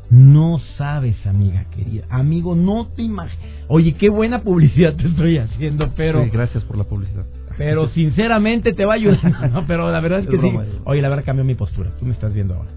No 0.10 0.60
sabes, 0.78 1.16
amiga 1.28 1.66
querida. 1.70 2.06
Amigo, 2.10 2.56
no 2.56 2.88
te 2.88 3.04
imaginas. 3.04 3.48
Oye, 3.68 3.94
qué 3.94 4.10
buena 4.10 4.42
publicidad 4.42 4.96
te 4.96 5.08
estoy 5.08 5.38
haciendo, 5.38 5.92
pero. 5.96 6.24
Sí, 6.24 6.30
gracias 6.32 6.64
por 6.64 6.78
la 6.78 6.84
publicidad. 6.84 7.26
Pero 7.58 7.90
sinceramente 7.90 8.74
te 8.74 8.86
va 8.86 8.94
a 8.94 8.96
ayudar. 8.96 9.20
No, 9.52 9.68
pero 9.68 9.92
la 9.92 10.00
verdad 10.00 10.20
es 10.20 10.28
que 10.28 10.38
sí. 10.38 10.52
Oye, 10.86 11.02
la 11.02 11.10
verdad 11.10 11.26
cambió 11.26 11.44
mi 11.44 11.56
postura. 11.56 11.92
Tú 12.00 12.06
me 12.06 12.14
estás 12.14 12.34
viendo 12.34 12.56
ahora. 12.56 12.72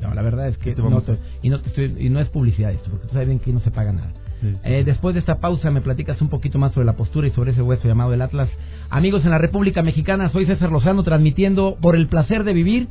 No, 0.00 0.14
la 0.14 0.22
verdad 0.22 0.48
es 0.48 0.58
que 0.58 0.74
no 0.74 1.02
y 1.42 1.48
no 1.48 1.60
te 1.60 1.68
estoy, 1.68 1.96
y 1.98 2.10
no 2.10 2.20
es 2.20 2.28
publicidad 2.28 2.70
esto, 2.70 2.90
porque 2.90 3.06
tú 3.06 3.14
sabes 3.14 3.28
bien 3.28 3.40
que 3.40 3.52
no 3.52 3.60
se 3.60 3.70
paga 3.70 3.92
nada. 3.92 4.12
Eh, 4.64 4.82
después 4.84 5.14
de 5.14 5.20
esta 5.20 5.36
pausa 5.36 5.70
me 5.70 5.80
platicas 5.80 6.20
un 6.20 6.28
poquito 6.28 6.58
más 6.58 6.72
sobre 6.72 6.86
la 6.86 6.96
postura 6.96 7.26
y 7.26 7.30
sobre 7.30 7.52
ese 7.52 7.62
hueso 7.62 7.88
llamado 7.88 8.12
el 8.12 8.22
Atlas. 8.22 8.48
Amigos 8.90 9.24
en 9.24 9.30
la 9.30 9.38
República 9.38 9.82
Mexicana, 9.82 10.28
soy 10.30 10.46
César 10.46 10.70
Lozano 10.70 11.02
transmitiendo 11.02 11.76
por 11.80 11.96
el 11.96 12.08
placer 12.08 12.44
de 12.44 12.52
vivir 12.52 12.88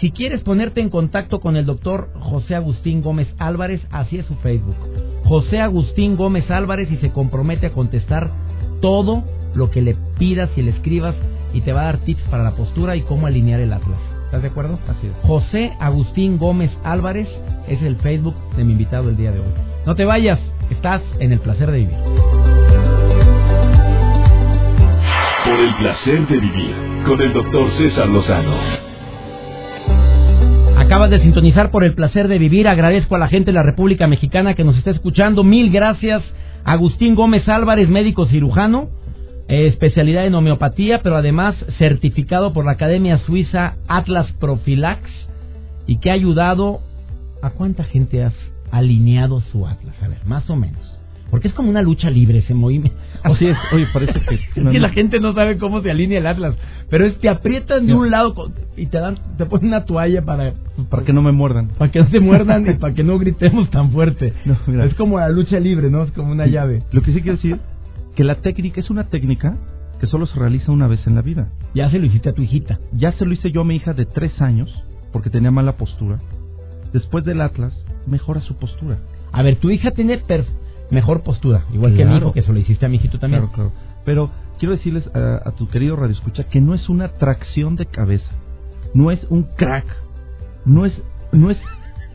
si 0.00 0.10
quieres 0.10 0.42
ponerte 0.42 0.82
en 0.82 0.90
contacto 0.90 1.40
con 1.40 1.56
el 1.56 1.64
doctor 1.64 2.10
José 2.20 2.54
Agustín 2.54 3.00
Gómez 3.00 3.28
Álvarez, 3.38 3.80
así 3.90 4.18
es 4.18 4.26
su 4.26 4.34
Facebook. 4.36 4.76
José 5.24 5.60
Agustín 5.60 6.16
Gómez 6.16 6.50
Álvarez 6.50 6.90
y 6.92 6.96
se 6.96 7.12
compromete 7.12 7.68
a 7.68 7.72
contestar 7.72 8.30
todo 8.82 9.24
lo 9.54 9.70
que 9.70 9.80
le 9.80 9.96
pidas 10.18 10.50
y 10.56 10.62
le 10.62 10.72
escribas 10.72 11.14
y 11.54 11.62
te 11.62 11.72
va 11.72 11.80
a 11.80 11.84
dar 11.84 11.98
tips 11.98 12.22
para 12.24 12.42
la 12.42 12.54
postura 12.54 12.94
y 12.96 13.02
cómo 13.02 13.26
alinear 13.26 13.60
el 13.60 13.72
atlas. 13.72 13.98
¿Estás 14.26 14.42
de 14.42 14.48
acuerdo? 14.48 14.78
Así 14.86 15.06
es. 15.06 15.12
José 15.22 15.72
Agustín 15.80 16.36
Gómez 16.36 16.70
Álvarez 16.84 17.28
es 17.66 17.80
el 17.80 17.96
Facebook 17.96 18.34
de 18.56 18.64
mi 18.64 18.72
invitado 18.72 19.08
el 19.08 19.16
día 19.16 19.32
de 19.32 19.40
hoy. 19.40 19.46
No 19.86 19.94
te 19.94 20.04
vayas, 20.04 20.38
estás 20.74 21.02
en 21.20 21.32
el 21.32 21.40
placer 21.40 21.70
de 21.70 21.78
vivir. 21.78 21.96
Por 25.44 25.60
el 25.60 25.74
placer 25.78 26.26
de 26.26 26.38
vivir 26.38 26.74
con 27.06 27.20
el 27.20 27.32
doctor 27.32 27.70
César 27.78 28.08
Lozano. 28.08 28.56
Acabas 30.76 31.10
de 31.10 31.20
sintonizar 31.20 31.70
por 31.70 31.84
el 31.84 31.94
placer 31.94 32.28
de 32.28 32.38
vivir. 32.38 32.68
Agradezco 32.68 33.16
a 33.16 33.18
la 33.18 33.28
gente 33.28 33.46
de 33.46 33.54
la 33.54 33.62
República 33.62 34.06
Mexicana 34.06 34.54
que 34.54 34.64
nos 34.64 34.76
está 34.76 34.90
escuchando. 34.90 35.42
Mil 35.42 35.70
gracias. 35.70 36.22
Agustín 36.64 37.14
Gómez 37.14 37.48
Álvarez, 37.48 37.88
médico 37.88 38.26
cirujano, 38.26 38.88
eh, 39.48 39.68
especialidad 39.68 40.26
en 40.26 40.34
homeopatía, 40.34 41.00
pero 41.02 41.16
además 41.16 41.54
certificado 41.78 42.52
por 42.52 42.64
la 42.64 42.72
Academia 42.72 43.18
Suiza 43.18 43.76
Atlas 43.86 44.30
Profilax 44.40 45.00
y 45.86 45.98
que 45.98 46.10
ha 46.10 46.14
ayudado. 46.14 46.80
¿A 47.42 47.50
cuánta 47.50 47.84
gente 47.84 48.24
has 48.24 48.34
alineado 48.78 49.40
su 49.52 49.66
Atlas? 49.66 49.96
A 50.02 50.08
ver, 50.08 50.24
más 50.26 50.48
o 50.50 50.56
menos. 50.56 50.96
Porque 51.30 51.48
es 51.48 51.54
como 51.54 51.70
una 51.70 51.82
lucha 51.82 52.08
libre 52.08 52.38
ese 52.38 52.54
movimiento. 52.54 52.96
Así 53.22 53.46
es, 53.46 53.56
oye, 53.72 53.86
parece 53.92 54.20
que... 54.20 54.34
es 54.60 54.68
que 54.70 54.78
la 54.78 54.90
gente 54.90 55.18
no 55.18 55.34
sabe 55.34 55.58
cómo 55.58 55.82
se 55.82 55.90
alinea 55.90 56.20
el 56.20 56.26
Atlas. 56.26 56.56
Pero 56.88 57.04
es 57.04 57.18
te 57.18 57.28
aprietan 57.28 57.86
de 57.86 57.94
un 57.94 58.10
lado 58.10 58.52
y 58.76 58.86
te 58.86 58.98
dan 58.98 59.18
te 59.36 59.46
ponen 59.46 59.68
una 59.68 59.84
toalla 59.84 60.22
para... 60.22 60.54
Para 60.88 61.04
que 61.04 61.12
no 61.12 61.22
me 61.22 61.32
muerdan. 61.32 61.68
Para 61.78 61.90
que 61.90 61.98
no 61.98 62.08
se 62.10 62.20
muerdan 62.20 62.66
y 62.66 62.74
para 62.78 62.94
que 62.94 63.02
no 63.02 63.18
gritemos 63.18 63.70
tan 63.70 63.90
fuerte. 63.90 64.32
es 64.84 64.94
como 64.94 65.18
la 65.18 65.28
lucha 65.28 65.58
libre, 65.58 65.90
¿no? 65.90 66.04
Es 66.04 66.12
como 66.12 66.30
una 66.30 66.46
llave. 66.46 66.84
Lo 66.92 67.02
que 67.02 67.12
sí 67.12 67.20
quiero 67.20 67.36
decir, 67.36 67.58
que 68.14 68.22
la 68.22 68.36
técnica 68.36 68.80
es 68.80 68.88
una 68.88 69.08
técnica 69.08 69.56
que 70.00 70.06
solo 70.06 70.26
se 70.26 70.38
realiza 70.38 70.72
una 70.72 70.86
vez 70.86 71.06
en 71.06 71.14
la 71.14 71.22
vida. 71.22 71.48
Ya 71.74 71.90
se 71.90 71.98
lo 71.98 72.06
hiciste 72.06 72.28
a 72.28 72.34
tu 72.34 72.42
hijita. 72.42 72.78
Ya 72.92 73.12
se 73.12 73.24
lo 73.24 73.32
hice 73.32 73.50
yo 73.50 73.62
a 73.62 73.64
mi 73.64 73.76
hija 73.76 73.94
de 73.94 74.06
tres 74.06 74.40
años, 74.40 74.72
porque 75.12 75.30
tenía 75.30 75.50
mala 75.50 75.76
postura. 75.76 76.20
Después 76.92 77.24
del 77.24 77.40
Atlas, 77.40 77.72
mejora 78.06 78.40
su 78.40 78.56
postura. 78.56 78.98
A 79.32 79.42
ver, 79.42 79.56
tu 79.56 79.70
hija 79.70 79.90
tiene 79.90 80.22
mejor 80.90 81.22
postura, 81.22 81.64
igual 81.72 81.94
que 81.94 82.04
mi 82.04 82.16
hijo, 82.16 82.32
que 82.32 82.42
se 82.42 82.52
lo 82.52 82.58
hiciste 82.58 82.86
a 82.86 82.88
mi 82.88 82.96
hijito 82.96 83.18
también. 83.18 83.42
Claro, 83.42 83.54
claro. 83.54 83.72
Pero 84.04 84.30
quiero 84.58 84.74
decirles 84.74 85.04
a, 85.14 85.50
tu 85.52 85.68
querido 85.68 85.96
Radio 85.96 86.14
Escucha 86.14 86.44
que 86.44 86.60
no 86.60 86.74
es 86.74 86.88
una 86.88 87.08
tracción 87.08 87.76
de 87.76 87.86
cabeza, 87.86 88.30
no 88.94 89.10
es 89.10 89.20
un 89.30 89.42
crack, 89.56 89.84
no 90.64 90.86
es, 90.86 90.92
no 91.32 91.50
es, 91.50 91.58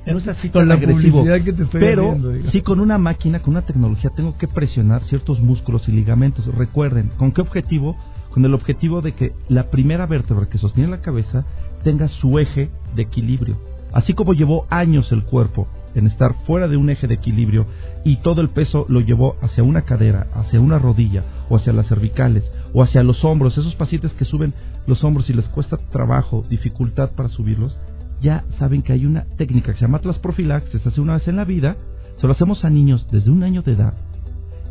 no 0.06 0.17
es 0.17 0.27
así 0.27 0.49
con 0.51 0.67
la 0.67 0.75
agresivo, 0.75 1.23
que 1.23 1.54
te 1.54 1.63
estoy 1.63 1.82
pero 1.82 2.15
sí 2.51 2.62
con 2.62 2.80
una 2.80 2.97
máquina, 2.97 3.41
con 3.41 3.51
una 3.51 3.65
tecnología 3.65 4.10
tengo 4.15 4.38
que 4.38 4.47
presionar 4.47 5.04
ciertos 5.04 5.41
músculos 5.41 5.88
y 5.88 5.91
ligamentos. 5.91 6.45
Recuerden, 6.56 7.12
¿con 7.17 7.34
qué 7.34 7.41
objetivo? 7.41 7.97
Con 8.32 8.45
el 8.45 8.54
objetivo 8.54 9.01
de 9.01 9.12
que 9.12 9.34
la 9.49 9.69
primera 9.69 10.06
vértebra 10.06 10.47
que 10.47 10.58
sostiene 10.58 10.89
la 10.89 11.01
cabeza 11.01 11.45
tenga 11.84 12.08
su 12.08 12.39
eje 12.39 12.69
de 12.95 13.01
equilibrio. 13.01 13.58
Así 13.91 14.13
como 14.13 14.34
llevó 14.34 14.65
años 14.69 15.12
el 15.12 15.23
cuerpo 15.23 15.67
en 15.95 16.08
estar 16.08 16.36
fuera 16.45 16.67
de 16.67 16.77
un 16.77 16.89
eje 16.89 17.08
de 17.08 17.15
equilibrio 17.15 17.65
y 18.04 18.17
todo 18.17 18.41
el 18.41 18.49
peso 18.49 18.86
lo 18.89 19.01
llevó 19.01 19.36
hacia 19.41 19.63
una 19.63 19.84
cadera, 19.84 20.27
hacia 20.34 20.60
una 20.60 20.80
rodilla 20.80 21.23
o 21.49 21.58
hacia 21.58 21.73
las 21.73 21.88
cervicales 21.88 22.43
o 22.73 22.84
hacia 22.84 23.04
los 23.04 23.23
hombros, 23.23 23.58
esos 23.58 23.75
pacientes 23.75 24.13
que 24.13 24.25
suben 24.25 24.54
los 24.88 25.04
hombros 25.04 25.30
y 25.30 25.34
les 25.34 25.47
cuesta 25.49 25.77
trabajo, 25.91 26.45
dificultad 26.49 27.12
para 27.12 27.30
subirlos, 27.30 27.77
ya 28.21 28.43
saben 28.60 28.84
que 28.84 28.93
hay 28.93 29.06
una 29.06 29.25
técnica 29.38 29.71
que 29.71 29.80
se 29.80 29.86
llama 29.86 29.97
Atlas 29.97 30.19
Profilaxis, 30.19 30.82
se 30.82 30.89
hace 30.89 31.01
una 31.01 31.13
vez 31.13 31.27
en 31.27 31.38
la 31.38 31.45
vida, 31.45 31.75
se 32.19 32.27
lo 32.27 32.34
hacemos 32.34 32.63
a 32.63 32.69
niños 32.69 33.08
desde 33.12 33.32
un 33.32 33.43
año 33.43 33.62
de 33.62 33.73
edad 33.73 33.93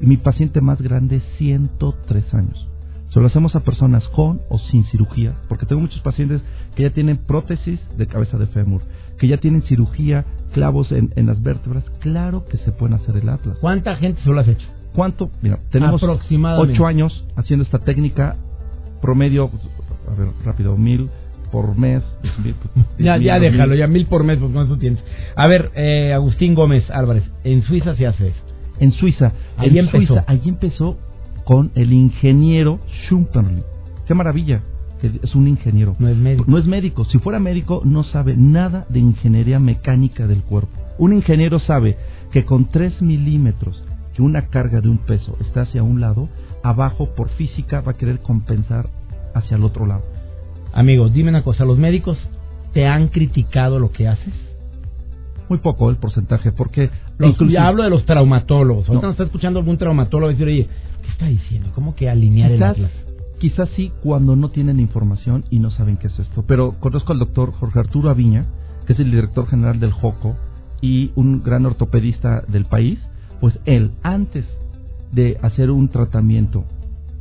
y 0.01 0.07
mi 0.07 0.17
paciente 0.17 0.61
más 0.61 0.81
grande 0.81 1.21
103 1.39 2.35
años. 2.35 2.67
Se 3.13 3.19
lo 3.19 3.27
hacemos 3.27 3.57
a 3.57 3.61
personas 3.61 4.07
con 4.11 4.41
o 4.49 4.59
sin 4.59 4.85
cirugía, 4.85 5.35
porque 5.49 5.67
tengo 5.67 5.83
muchos 5.83 6.01
pacientes 6.01 6.43
que 6.77 6.85
ya 6.85 6.91
tienen 6.91 7.19
prótesis 7.19 7.81
de 7.97 8.07
cabeza 8.07 8.39
de 8.39 8.47
fémur, 8.47 8.83
que 9.19 9.27
ya 9.27 9.39
tienen 9.39 9.63
cirugía, 9.63 10.25
clavos 10.53 10.93
en, 10.93 11.13
en 11.17 11.27
las 11.27 11.43
vértebras. 11.43 11.85
Claro 12.01 12.45
que 12.47 12.57
se 12.59 12.73
pueden 12.73 12.95
hacer 12.95 13.17
el 13.17 13.29
atlas. 13.29 13.57
¿Cuánta 13.61 13.97
gente 13.97 14.21
se 14.23 14.31
lo 14.31 14.41
has 14.41 14.49
hecho? 14.49 14.67
¿Cuánto? 14.95 15.31
Mira, 15.43 15.61
tenemos 15.71 16.03
ocho 16.03 16.87
años 16.87 17.25
haciendo 17.37 17.65
esta 17.65 17.79
técnica, 17.79 18.37
promedio, 19.01 19.49
pues, 19.49 19.63
a 20.09 20.15
ver, 20.19 20.29
rápido, 20.45 20.77
mil 20.77 21.09
por 21.53 21.77
mes. 21.79 22.03
mil, 22.45 22.55
pues, 22.55 22.87
diez 22.99 23.07
Ya, 23.07 23.17
mil, 23.17 23.27
ya 23.27 23.39
mil. 23.39 23.53
déjalo, 23.53 23.75
ya 23.75 23.87
mil 23.87 24.07
por 24.07 24.25
mes, 24.25 24.39
pues 24.39 24.51
cuánto 24.53 24.77
tienes. 24.79 25.03
A 25.37 25.47
ver, 25.49 25.71
eh, 25.75 26.13
Agustín 26.13 26.55
Gómez 26.55 26.89
Álvarez, 26.91 27.25
en 27.45 27.63
Suiza 27.63 27.95
se 27.95 28.07
hace 28.07 28.29
esto. 28.29 28.53
En 28.81 28.93
Suiza. 28.93 29.33
Ahí 29.57 29.71
en 29.71 29.85
empezó. 29.87 30.07
Suiza, 30.15 30.25
ahí 30.27 30.41
empezó 30.47 30.97
con 31.45 31.71
el 31.75 31.93
ingeniero 31.93 32.81
Schumperli. 33.07 33.63
Qué 34.07 34.15
maravilla, 34.15 34.63
que 35.01 35.21
es 35.23 35.35
un 35.35 35.49
ingeniero. 35.49 35.97
No 35.99 36.09
es 36.09 36.17
médico. 36.17 36.45
No 36.47 36.59
es 36.59 36.67
médico. 36.67 37.05
Si 37.07 37.19
fuera 37.19 37.39
médico, 37.39 37.83
no 37.85 38.05
sabe 38.05 38.37
nada 38.37 38.87
de 38.89 38.99
ingeniería 39.01 39.59
mecánica 39.59 40.27
del 40.27 40.43
cuerpo. 40.43 40.71
Un 40.99 41.13
ingeniero 41.13 41.59
sabe 41.61 41.97
que 42.33 42.45
con 42.45 42.67
3 42.71 43.01
milímetros 43.03 43.83
que 44.15 44.23
una 44.23 44.49
carga 44.49 44.81
de 44.81 44.89
un 44.89 44.99
peso 44.99 45.37
está 45.41 45.63
hacia 45.63 45.83
un 45.83 46.01
lado, 46.01 46.29
abajo 46.63 47.15
por 47.15 47.31
física 47.31 47.81
va 47.81 47.93
a 47.93 47.97
querer 47.97 48.21
compensar 48.21 48.89
hacia 49.35 49.57
el 49.57 49.65
otro 49.65 49.87
lado. 49.87 50.03
Amigo, 50.73 51.09
dime 51.09 51.31
una 51.31 51.43
cosa, 51.43 51.65
¿los 51.65 51.79
médicos 51.79 52.19
te 52.73 52.87
han 52.87 53.09
criticado 53.09 53.79
lo 53.79 53.91
que 53.93 54.09
haces? 54.09 54.35
Muy 55.49 55.59
poco 55.59 55.91
el 55.91 55.97
porcentaje, 55.97 56.53
porque 56.53 56.91
Los, 57.19 57.31
inclusive- 57.31 57.55
ya 57.55 57.67
hablo 57.67 57.83
de 57.83 57.91
los 57.91 58.05
traumatólogos. 58.05 58.89
Ahorita 58.89 59.03
No. 59.03 59.09
nos 59.09 59.15
está 59.15 59.25
escuchando 59.25 59.59
algún 59.59 59.79
traumatólogo 59.79 60.31
y 60.31 60.35
decir, 60.35 60.47
oye, 60.47 60.69
¿qué 61.03 61.09
está 61.11 61.27
diciendo? 61.27 61.71
¿Cómo 61.75 61.95
que 61.97 62.09
alinear 62.09 62.51
quizás, 62.53 62.77
el 62.79 62.85
atlas? 62.85 62.91
Quizás 63.41 63.71
sí 63.75 63.91
cuando 64.03 64.37
no 64.37 64.51
tienen 64.51 64.79
información 64.79 65.45
y 65.51 65.59
no 65.59 65.71
saben 65.71 65.97
qué 65.97 66.07
es 66.07 66.19
esto. 66.19 66.45
Pero 66.47 66.79
conozco 66.79 67.13
al 67.13 67.19
doctor 67.19 67.53
Jorge 67.53 67.81
Arturo 67.81 68.11
Aviña, 68.11 68.47
que 68.87 68.93
es 68.93 69.01
el 69.01 69.11
director 69.11 69.49
general 69.49 69.81
del 69.81 69.93
JOCO 69.93 70.37
y 70.81 71.11
un 71.17 71.43
gran 71.43 71.67
ortopedista 71.67 72.43
del 72.47 72.67
país. 72.67 73.01
Pues 73.41 73.59
él, 73.65 73.93
antes 74.03 74.45
de 75.13 75.39
hacer 75.43 75.71
un 75.71 75.89
tratamiento 75.89 76.65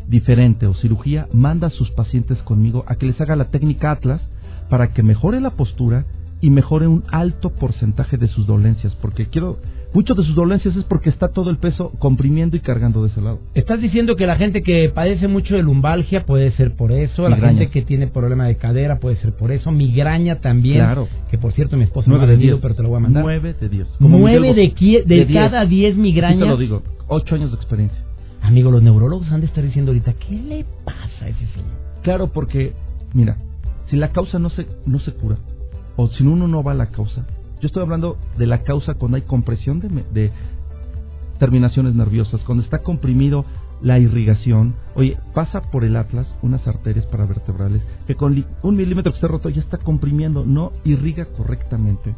diferente 0.07 0.67
o 0.67 0.73
cirugía, 0.73 1.27
manda 1.31 1.67
a 1.67 1.71
sus 1.71 1.89
pacientes 1.91 2.37
conmigo 2.43 2.83
a 2.87 2.95
que 2.95 3.05
les 3.05 3.19
haga 3.21 3.37
la 3.37 3.49
técnica 3.49 3.91
Atlas 3.91 4.21
para 4.69 4.91
que 4.91 5.03
mejore 5.03 5.39
la 5.39 5.51
postura 5.51 6.05
y 6.41 6.49
mejore 6.49 6.87
un 6.87 7.03
alto 7.11 7.51
porcentaje 7.51 8.17
de 8.17 8.27
sus 8.27 8.45
dolencias. 8.45 8.93
Porque 8.95 9.27
quiero, 9.27 9.57
muchos 9.93 10.15
de 10.17 10.23
sus 10.23 10.35
dolencias 10.35 10.75
es 10.75 10.83
porque 10.83 11.09
está 11.09 11.29
todo 11.29 11.49
el 11.49 11.57
peso 11.57 11.91
comprimiendo 11.99 12.55
y 12.55 12.59
cargando 12.59 13.01
de 13.03 13.09
ese 13.09 13.21
lado. 13.21 13.39
Estás 13.55 13.81
diciendo 13.81 14.15
que 14.15 14.25
la 14.27 14.35
gente 14.35 14.61
que 14.61 14.89
padece 14.93 15.27
mucho 15.27 15.55
de 15.55 15.63
lumbalgia 15.63 16.25
puede 16.25 16.51
ser 16.51 16.75
por 16.75 16.91
eso, 16.91 17.27
la 17.27 17.37
gente 17.37 17.69
que 17.69 17.81
tiene 17.81 18.07
problema 18.07 18.45
de 18.47 18.55
cadera 18.57 18.99
puede 18.99 19.15
ser 19.17 19.33
por 19.35 19.51
eso, 19.51 19.71
migraña 19.71 20.39
también, 20.41 20.77
Claro. 20.77 21.07
que 21.31 21.37
por 21.37 21.53
cierto 21.53 21.77
mi 21.77 21.83
esposa 21.83 22.09
no 22.09 22.17
ha 22.21 22.25
venido, 22.25 22.55
diez. 22.57 22.61
pero 22.61 22.75
te 22.75 22.83
lo 22.83 22.89
voy 22.89 22.97
a 22.97 23.01
mandar. 23.01 23.23
Nueve 23.23 23.55
de 23.59 23.69
diez. 23.69 23.87
Nueve 23.99 24.39
Miguel 24.39 24.55
de, 24.55 25.03
de 25.15 25.25
De 25.25 25.33
cada 25.33 25.65
diez 25.65 25.93
Así 25.93 26.01
migrañas. 26.01 26.39
te 26.39 26.45
lo 26.45 26.57
digo. 26.57 26.83
Ocho 27.07 27.35
años 27.35 27.51
de 27.51 27.55
experiencia. 27.57 27.97
Amigo, 28.41 28.71
los 28.71 28.81
neurólogos 28.83 29.29
han 29.31 29.41
de 29.41 29.47
estar 29.47 29.63
diciendo 29.63 29.91
ahorita, 29.91 30.13
¿qué 30.13 30.33
le 30.35 30.65
pasa 30.85 31.25
a 31.25 31.27
ese 31.29 31.45
señor? 31.47 31.69
Claro, 32.03 32.27
porque, 32.31 32.73
mira, 33.13 33.37
si 33.89 33.97
la 33.97 34.11
causa 34.11 34.39
no 34.39 34.49
se, 34.49 34.65
no 34.85 34.99
se 34.99 35.11
cura, 35.13 35.37
o 35.97 36.07
si 36.09 36.23
uno 36.23 36.47
no 36.47 36.63
va 36.63 36.71
a 36.71 36.75
la 36.75 36.85
causa, 36.91 37.25
yo 37.59 37.67
estoy 37.67 37.81
hablando 37.83 38.17
de 38.37 38.47
la 38.47 38.63
causa 38.63 38.95
cuando 38.95 39.17
hay 39.17 39.23
compresión 39.23 39.79
de, 39.79 39.89
de 40.13 40.31
terminaciones 41.39 41.95
nerviosas, 41.95 42.41
cuando 42.43 42.63
está 42.63 42.79
comprimido 42.79 43.45
la 43.81 43.99
irrigación. 43.99 44.75
Oye, 44.95 45.17
pasa 45.33 45.61
por 45.61 45.83
el 45.83 45.95
atlas 45.95 46.27
unas 46.41 46.65
arterias 46.67 47.05
paravertebrales 47.05 47.81
que 48.07 48.15
con 48.15 48.45
un 48.61 48.75
milímetro 48.75 49.11
que 49.11 49.17
esté 49.17 49.27
roto 49.27 49.49
ya 49.49 49.61
está 49.61 49.77
comprimiendo, 49.77 50.45
no 50.45 50.71
irriga 50.83 51.25
correctamente. 51.25 52.15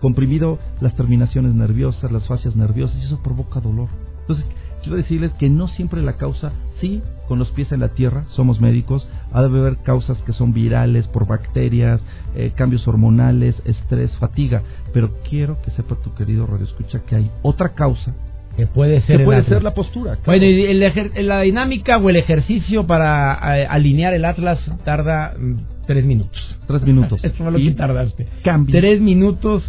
Comprimido 0.00 0.58
las 0.80 0.94
terminaciones 0.94 1.54
nerviosas, 1.54 2.10
las 2.10 2.26
fascias 2.26 2.56
nerviosas, 2.56 2.96
y 2.96 3.06
eso 3.06 3.22
provoca 3.22 3.60
dolor. 3.60 3.88
Entonces, 4.22 4.46
quiero 4.82 4.96
decirles 4.96 5.32
que 5.38 5.48
no 5.48 5.68
siempre 5.68 6.02
la 6.02 6.14
causa, 6.14 6.52
sí, 6.80 7.02
con 7.28 7.38
los 7.38 7.50
pies 7.50 7.70
en 7.72 7.80
la 7.80 7.88
tierra, 7.90 8.24
somos 8.30 8.60
médicos, 8.60 9.06
ha 9.32 9.40
de 9.42 9.46
haber 9.46 9.76
causas 9.78 10.18
que 10.22 10.32
son 10.32 10.52
virales, 10.52 11.06
por 11.08 11.26
bacterias, 11.26 12.00
eh, 12.34 12.52
cambios 12.56 12.86
hormonales, 12.88 13.54
estrés, 13.64 14.10
fatiga, 14.18 14.62
pero 14.92 15.10
quiero 15.28 15.60
que 15.62 15.70
sepa 15.72 15.94
tu 15.96 16.12
querido 16.14 16.46
Radio 16.46 16.64
Escucha 16.64 17.00
que 17.06 17.16
hay 17.16 17.30
otra 17.42 17.70
causa 17.74 18.12
Que 18.56 18.66
puede 18.66 19.00
ser 19.02 19.18
que 19.18 19.24
puede 19.24 19.44
ser 19.44 19.62
la 19.62 19.74
postura. 19.74 20.16
claro. 20.16 20.22
Bueno, 20.26 20.44
y 20.46 20.62
el 20.64 20.82
ejer- 20.82 21.22
la 21.22 21.40
dinámica 21.42 21.98
o 21.98 22.10
el 22.10 22.16
ejercicio 22.16 22.86
para 22.86 23.60
eh, 23.60 23.66
alinear 23.68 24.12
el 24.14 24.24
atlas 24.24 24.58
tarda 24.84 25.34
mm, 25.38 25.54
tres 25.86 26.04
minutos. 26.04 26.56
Tres 26.66 26.82
minutos. 26.82 27.20
Eso 27.24 27.34
fue 27.36 27.50
lo 27.52 27.58
Y 27.58 27.68
que 27.68 27.74
tardaste. 27.76 28.26
cambia. 28.42 28.74
Tres 28.80 29.00
minutos. 29.00 29.62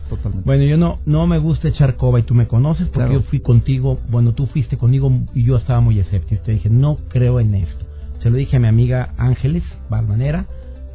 Bueno, 0.44 0.64
yo 0.64 0.78
no 0.78 1.00
no 1.06 1.28
me 1.28 1.38
gusta 1.40 1.68
echar 1.68 1.96
coba 1.98 2.20
y 2.20 2.24
tú 2.24 2.34
me 2.34 2.48
conoces 2.48 2.88
porque 2.88 3.08
Claro. 3.08 3.22
yo 3.22 3.28
fui 3.30 3.40
contigo, 3.40 4.00
bueno, 4.10 4.34
tú 4.34 4.48
fuiste 4.48 4.78
conmigo 4.78 5.12
y 5.34 5.44
yo 5.44 5.58
estaba 5.58 5.82
muy 5.82 6.00
escéptico. 6.00 6.42
Te 6.44 6.54
dije, 6.54 6.70
no 6.70 6.98
creo 7.10 7.40
en 7.40 7.56
esto. 7.56 7.86
Se 8.22 8.30
lo 8.30 8.38
dije 8.38 8.58
a 8.58 8.60
mi 8.60 8.68
amiga 8.68 9.14
Ángeles 9.18 9.64
Balvanera, 9.90 10.46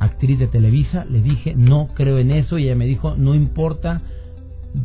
actriz 0.01 0.39
de 0.39 0.47
Televisa, 0.47 1.05
le 1.07 1.23
dije, 1.23 1.55
no 1.57 1.89
creo 1.95 2.19
en 2.19 2.31
eso 2.31 2.59
y 2.59 2.65
ella 2.65 2.77
me 2.77 2.87
dijo, 2.87 3.15
no 3.17 3.35
importa 3.35 4.03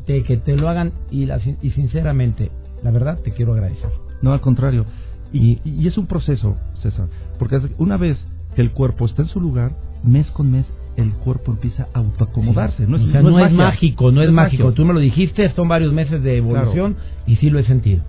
de 0.08 0.24
que 0.24 0.38
te 0.38 0.56
lo 0.56 0.70
hagan 0.70 0.94
y, 1.12 1.26
la, 1.26 1.40
y 1.62 1.72
sinceramente, 1.72 2.52
la 2.84 2.92
verdad, 2.92 3.20
te 3.20 3.32
quiero 3.32 3.54
agradecer. 3.54 3.90
No, 4.22 4.32
al 4.34 4.42
contrario. 4.42 4.86
Y, 5.34 5.60
y 5.66 5.88
es 5.88 5.98
un 5.98 6.08
proceso, 6.08 6.58
César. 6.82 7.08
Porque 7.40 7.60
una 7.78 7.98
vez 7.98 8.18
que 8.56 8.62
el 8.62 8.72
cuerpo 8.72 9.06
está 9.06 9.22
en 9.24 9.28
su 9.30 9.40
lugar, 9.40 9.74
mes 10.04 10.28
con 10.32 10.52
mes, 10.52 10.66
el 10.98 11.12
cuerpo 11.14 11.52
empieza 11.52 11.88
a 11.94 12.00
autoacomodarse. 12.00 12.86
No 12.88 12.98
es, 12.98 13.04
o 13.04 13.12
sea, 13.12 13.22
no, 13.22 13.46
es, 13.46 13.52
mágico, 13.52 14.12
no 14.12 14.22
es, 14.22 14.32
mágico. 14.32 14.74
Tú 14.74 14.86
me 14.86 14.94
lo 14.94 15.00
dijiste, 15.00 15.50
son 15.52 15.68
varios 15.68 15.94
meses 15.94 16.22
de 16.24 16.38
evolución 16.38 16.98
y 17.26 17.38
sí 17.38 17.50
lo 17.50 17.60
he 17.60 17.64
sentido. 17.64 18.04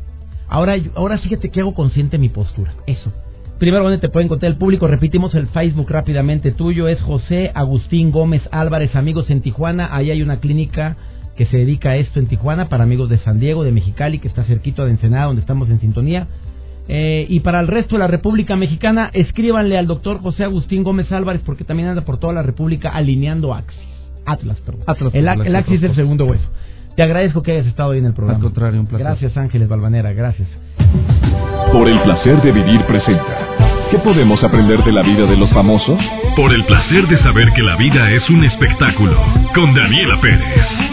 Ahora, 0.48 0.76
ahora 0.94 1.18
fíjate 1.18 1.50
que 1.50 1.60
hago 1.60 1.74
consciente 1.74 2.18
mi 2.18 2.28
postura. 2.28 2.74
Eso. 2.86 3.12
Primero, 3.58 3.84
¿dónde 3.84 3.98
te 3.98 4.08
puede 4.08 4.24
encontrar 4.24 4.50
el 4.50 4.58
público? 4.58 4.88
Repetimos 4.88 5.34
el 5.34 5.46
Facebook 5.46 5.88
rápidamente 5.88 6.50
tuyo. 6.50 6.88
Es 6.88 7.00
José 7.00 7.52
Agustín 7.54 8.10
Gómez 8.10 8.42
Álvarez, 8.50 8.94
amigos 8.96 9.30
en 9.30 9.40
Tijuana. 9.40 9.94
Ahí 9.94 10.10
hay 10.10 10.20
una 10.20 10.40
clínica 10.40 10.96
que 11.36 11.46
se 11.46 11.58
dedica 11.58 11.90
a 11.90 11.96
esto 11.96 12.18
en 12.18 12.26
Tijuana 12.26 12.68
para 12.68 12.82
amigos 12.82 13.08
de 13.08 13.18
San 13.18 13.38
Diego, 13.38 13.62
de 13.64 13.72
Mexicali, 13.72 14.18
que 14.18 14.28
está 14.28 14.44
cerquito 14.44 14.84
de 14.84 14.90
Ensenada, 14.90 15.26
donde 15.26 15.40
estamos 15.40 15.70
en 15.70 15.80
sintonía. 15.80 16.26
Eh, 16.88 17.26
y 17.28 17.40
para 17.40 17.60
el 17.60 17.68
resto 17.68 17.94
de 17.94 18.00
la 18.00 18.06
República 18.06 18.56
Mexicana, 18.56 19.10
escríbanle 19.12 19.78
al 19.78 19.86
doctor 19.86 20.18
José 20.20 20.44
Agustín 20.44 20.82
Gómez 20.82 21.10
Álvarez 21.12 21.42
porque 21.44 21.64
también 21.64 21.88
anda 21.88 22.04
por 22.04 22.18
toda 22.18 22.32
la 22.32 22.42
República 22.42 22.90
alineando 22.90 23.54
Axis. 23.54 23.80
Atlas, 24.26 24.58
perdón. 24.60 24.82
Atlas, 24.86 25.14
el, 25.14 25.28
Atlas, 25.28 25.46
el 25.46 25.56
Axis 25.56 25.82
es 25.82 25.90
el 25.90 25.96
segundo 25.96 26.26
hueso. 26.26 26.48
Te 26.96 27.02
agradezco 27.02 27.42
que 27.42 27.52
hayas 27.52 27.66
estado 27.66 27.90
hoy 27.90 27.98
en 27.98 28.06
el 28.06 28.12
programa. 28.12 28.38
Al 28.38 28.42
contrario, 28.42 28.80
un 28.80 28.86
placer. 28.86 29.06
Gracias 29.06 29.36
Ángeles 29.36 29.68
Balvanera, 29.68 30.12
gracias. 30.12 30.48
Por 31.72 31.88
el 31.88 32.00
placer 32.02 32.42
de 32.42 32.52
vivir 32.52 32.84
presenta. 32.86 33.48
¿Qué 33.90 33.98
podemos 33.98 34.42
aprender 34.42 34.82
de 34.84 34.92
la 34.92 35.02
vida 35.02 35.26
de 35.26 35.36
los 35.36 35.50
famosos? 35.50 35.98
Por 36.36 36.52
el 36.52 36.64
placer 36.66 37.06
de 37.08 37.18
saber 37.22 37.52
que 37.54 37.62
la 37.62 37.76
vida 37.76 38.10
es 38.10 38.28
un 38.30 38.44
espectáculo. 38.44 39.16
Con 39.54 39.74
Daniela 39.74 40.20
Pérez. 40.20 40.91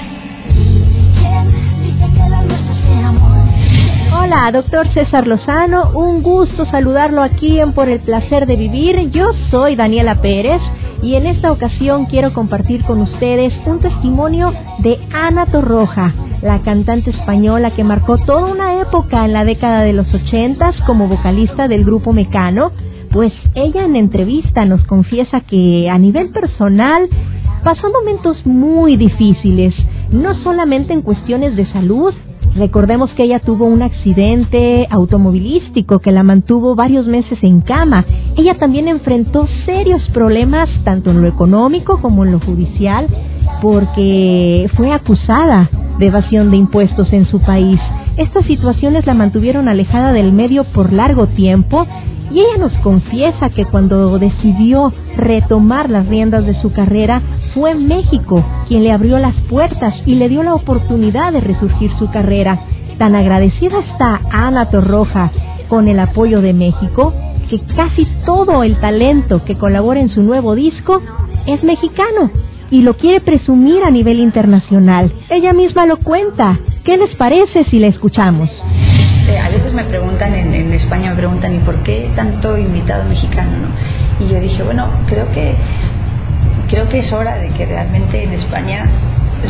Hola, 4.32 4.52
doctor 4.52 4.88
César 4.94 5.26
Lozano, 5.26 5.90
un 5.96 6.22
gusto 6.22 6.64
saludarlo 6.66 7.24
aquí 7.24 7.60
en 7.60 7.74
Por 7.74 7.90
el 7.90 8.00
Placer 8.00 8.46
de 8.46 8.58
Vivir. 8.58 9.10
Yo 9.10 9.32
soy 9.50 9.76
Daniela 9.76 10.22
Pérez 10.22 10.62
y 11.02 11.16
en 11.16 11.26
esta 11.26 11.52
ocasión 11.52 12.06
quiero 12.06 12.32
compartir 12.32 12.84
con 12.84 13.02
ustedes 13.02 13.52
un 13.66 13.80
testimonio 13.80 14.54
de 14.84 15.00
Ana 15.12 15.48
Torroja, 15.48 16.14
la 16.44 16.60
cantante 16.60 17.10
española 17.10 17.72
que 17.72 17.84
marcó 17.84 18.20
toda 18.20 18.52
una 18.52 18.80
época 18.80 19.26
en 19.26 19.34
la 19.34 19.46
década 19.46 19.82
de 19.82 19.94
los 19.94 20.14
ochentas 20.14 20.76
como 20.86 21.08
vocalista 21.08 21.68
del 21.68 21.84
grupo 21.84 22.14
Mecano, 22.14 22.72
pues 23.12 23.34
ella 23.56 23.84
en 23.84 23.96
entrevista 23.96 24.64
nos 24.64 24.86
confiesa 24.86 25.42
que 25.42 25.90
a 25.90 25.98
nivel 25.98 26.30
personal 26.30 27.10
pasó 27.64 27.92
momentos 27.92 28.46
muy 28.46 28.96
difíciles, 28.96 29.74
no 30.12 30.36
solamente 30.36 30.94
en 30.94 31.02
cuestiones 31.02 31.56
de 31.56 31.66
salud, 31.72 32.14
Recordemos 32.56 33.12
que 33.12 33.24
ella 33.24 33.40
tuvo 33.40 33.66
un 33.66 33.82
accidente 33.82 34.88
automovilístico 34.90 36.00
que 36.00 36.12
la 36.12 36.24
mantuvo 36.24 36.76
varios 36.76 37.08
meses 37.08 37.38
en 37.42 37.62
cama. 37.62 38.06
Ella 38.36 38.56
también 38.58 38.88
enfrentó 38.88 39.48
serios 39.66 40.02
problemas 40.10 40.70
tanto 40.84 41.12
en 41.12 41.22
lo 41.22 41.28
económico 41.28 42.02
como 42.02 42.26
en 42.26 42.32
lo 42.32 42.40
judicial 42.40 43.08
porque 43.62 44.70
fue 44.76 44.92
acusada 44.92 45.70
de 46.00 46.08
evasión 46.08 46.50
de 46.50 46.58
impuestos 46.58 47.12
en 47.14 47.26
su 47.26 47.40
país. 47.40 47.80
Estas 48.18 48.46
situaciones 48.46 49.06
la 49.06 49.14
mantuvieron 49.14 49.70
alejada 49.70 50.12
del 50.12 50.34
medio 50.34 50.64
por 50.66 50.92
largo 50.92 51.28
tiempo 51.28 51.86
y 52.32 52.40
ella 52.40 52.58
nos 52.60 52.74
confiesa 52.80 53.50
que 53.50 53.66
cuando 53.66 54.18
decidió 54.20 54.94
retomar 55.16 55.90
las 55.90 56.08
riendas 56.08 56.46
de 56.46 56.60
su 56.62 56.72
carrera 56.72 57.22
fue 57.54 57.76
México 57.76 58.44
quien 58.68 58.84
le 58.84 58.92
abrió 58.92 59.18
las 59.18 59.36
puertas 59.50 59.96
y 60.06 60.16
le 60.16 60.30
dio 60.30 60.44
la 60.44 60.54
oportunidad 60.54 61.34
de 61.34 61.42
resurgir 61.42 61.92
su 61.98 62.10
carrera. 62.12 62.60
Tan 62.98 63.16
agradecida 63.16 63.80
está 63.80 64.22
Ana 64.32 64.70
Torroja 64.70 65.32
con 65.68 65.88
el 65.88 66.00
apoyo 66.00 66.42
de 66.42 66.54
México 66.54 67.14
que 67.50 67.60
casi 67.76 68.08
todo 68.26 68.64
el 68.64 68.80
talento 68.80 69.44
que 69.44 69.56
colabora 69.56 70.00
en 70.00 70.10
su 70.10 70.22
nuevo 70.22 70.54
disco 70.56 71.02
es 71.48 71.64
mexicano 71.64 72.30
y 72.70 72.82
lo 72.82 72.96
quiere 72.96 73.22
presumir 73.22 73.84
a 73.84 73.90
nivel 73.90 74.20
internacional. 74.20 75.12
Ella 75.30 75.54
misma 75.54 75.88
lo 75.88 75.98
cuenta. 75.98 76.60
¿Qué 76.84 76.98
les 76.98 77.16
parece 77.16 77.66
si 77.66 77.80
la 77.80 77.88
escuchamos? 77.88 78.50
España 80.80 81.12
me 81.12 81.18
preguntan, 81.18 81.56
¿y 81.56 81.60
por 81.60 81.84
qué 81.84 82.10
tanto 82.16 82.58
invitado 82.58 83.06
mexicano? 83.06 83.52
¿no? 83.58 84.26
Y 84.26 84.30
yo 84.30 84.40
dije, 84.40 84.64
bueno, 84.64 84.88
creo 85.08 85.32
que, 85.32 85.56
creo 86.70 86.90
que 86.90 87.00
es 87.00 87.12
hora 87.12 87.36
de 87.36 87.50
que 87.50 87.66
realmente 87.66 88.24
en 88.24 88.34
España 88.34 88.86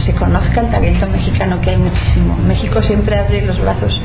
se 0.05 0.13
conozca 0.13 0.61
el 0.61 0.69
talento 0.69 1.07
mexicano, 1.07 1.59
que 1.61 1.71
hay 1.71 1.77
muchísimo. 1.77 2.37
México 2.37 2.81
siempre 2.83 3.17
abre 3.17 3.41
los 3.41 3.59
brazos 3.59 3.99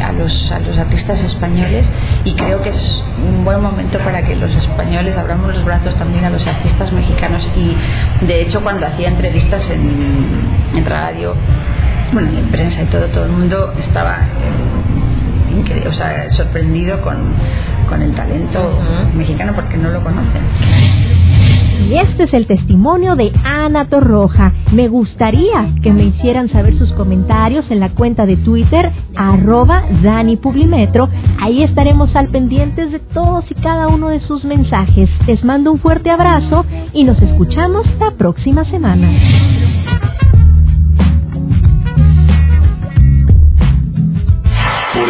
a 0.00 0.12
los, 0.12 0.50
a 0.50 0.58
los 0.60 0.78
artistas 0.78 1.18
españoles 1.20 1.84
y 2.24 2.32
creo 2.34 2.62
que 2.62 2.70
es 2.70 3.02
un 3.22 3.44
buen 3.44 3.60
momento 3.60 3.98
para 3.98 4.22
que 4.22 4.34
los 4.34 4.50
españoles 4.54 5.16
abramos 5.16 5.54
los 5.54 5.64
brazos 5.64 5.94
también 5.96 6.24
a 6.24 6.30
los 6.30 6.46
artistas 6.46 6.92
mexicanos 6.92 7.46
y 7.56 8.24
de 8.24 8.42
hecho 8.42 8.62
cuando 8.62 8.86
hacía 8.86 9.08
entrevistas 9.08 9.62
en, 9.70 10.78
en 10.78 10.84
radio, 10.86 11.34
bueno, 12.12 12.30
en 12.30 12.46
prensa 12.50 12.82
y 12.82 12.86
todo, 12.86 13.06
todo 13.06 13.24
el 13.24 13.32
mundo 13.32 13.74
estaba 13.78 14.20
o 15.88 15.92
sea, 15.92 16.30
sorprendido 16.30 17.00
con, 17.02 17.16
con 17.88 18.02
el 18.02 18.14
talento 18.14 18.58
uh 18.58 19.10
-huh. 19.10 19.14
mexicano 19.14 19.52
porque 19.54 19.76
no 19.76 19.90
lo 19.90 20.02
conocen. 20.02 20.42
Y 21.88 21.94
este 21.94 22.24
es 22.24 22.34
el 22.34 22.46
testimonio 22.46 23.16
de 23.16 23.32
Ana 23.42 23.86
Torroja. 23.86 24.52
Me 24.72 24.88
gustaría 24.88 25.72
que 25.82 25.92
me 25.92 26.04
hicieran 26.04 26.48
saber 26.50 26.78
sus 26.78 26.92
comentarios 26.92 27.68
en 27.70 27.80
la 27.80 27.88
cuenta 27.88 28.26
de 28.26 28.36
Twitter, 28.36 28.92
arroba 29.16 29.82
Dani 30.02 30.36
Publimetro. 30.36 31.08
Ahí 31.40 31.62
estaremos 31.62 32.14
al 32.14 32.28
pendientes 32.28 32.92
de 32.92 33.00
todos 33.00 33.50
y 33.50 33.54
cada 33.54 33.88
uno 33.88 34.08
de 34.08 34.20
sus 34.20 34.44
mensajes. 34.44 35.08
Les 35.26 35.42
mando 35.42 35.72
un 35.72 35.78
fuerte 35.78 36.10
abrazo 36.10 36.64
y 36.92 37.04
nos 37.04 37.20
escuchamos 37.22 37.86
la 37.98 38.12
próxima 38.12 38.64
semana. 38.66 39.08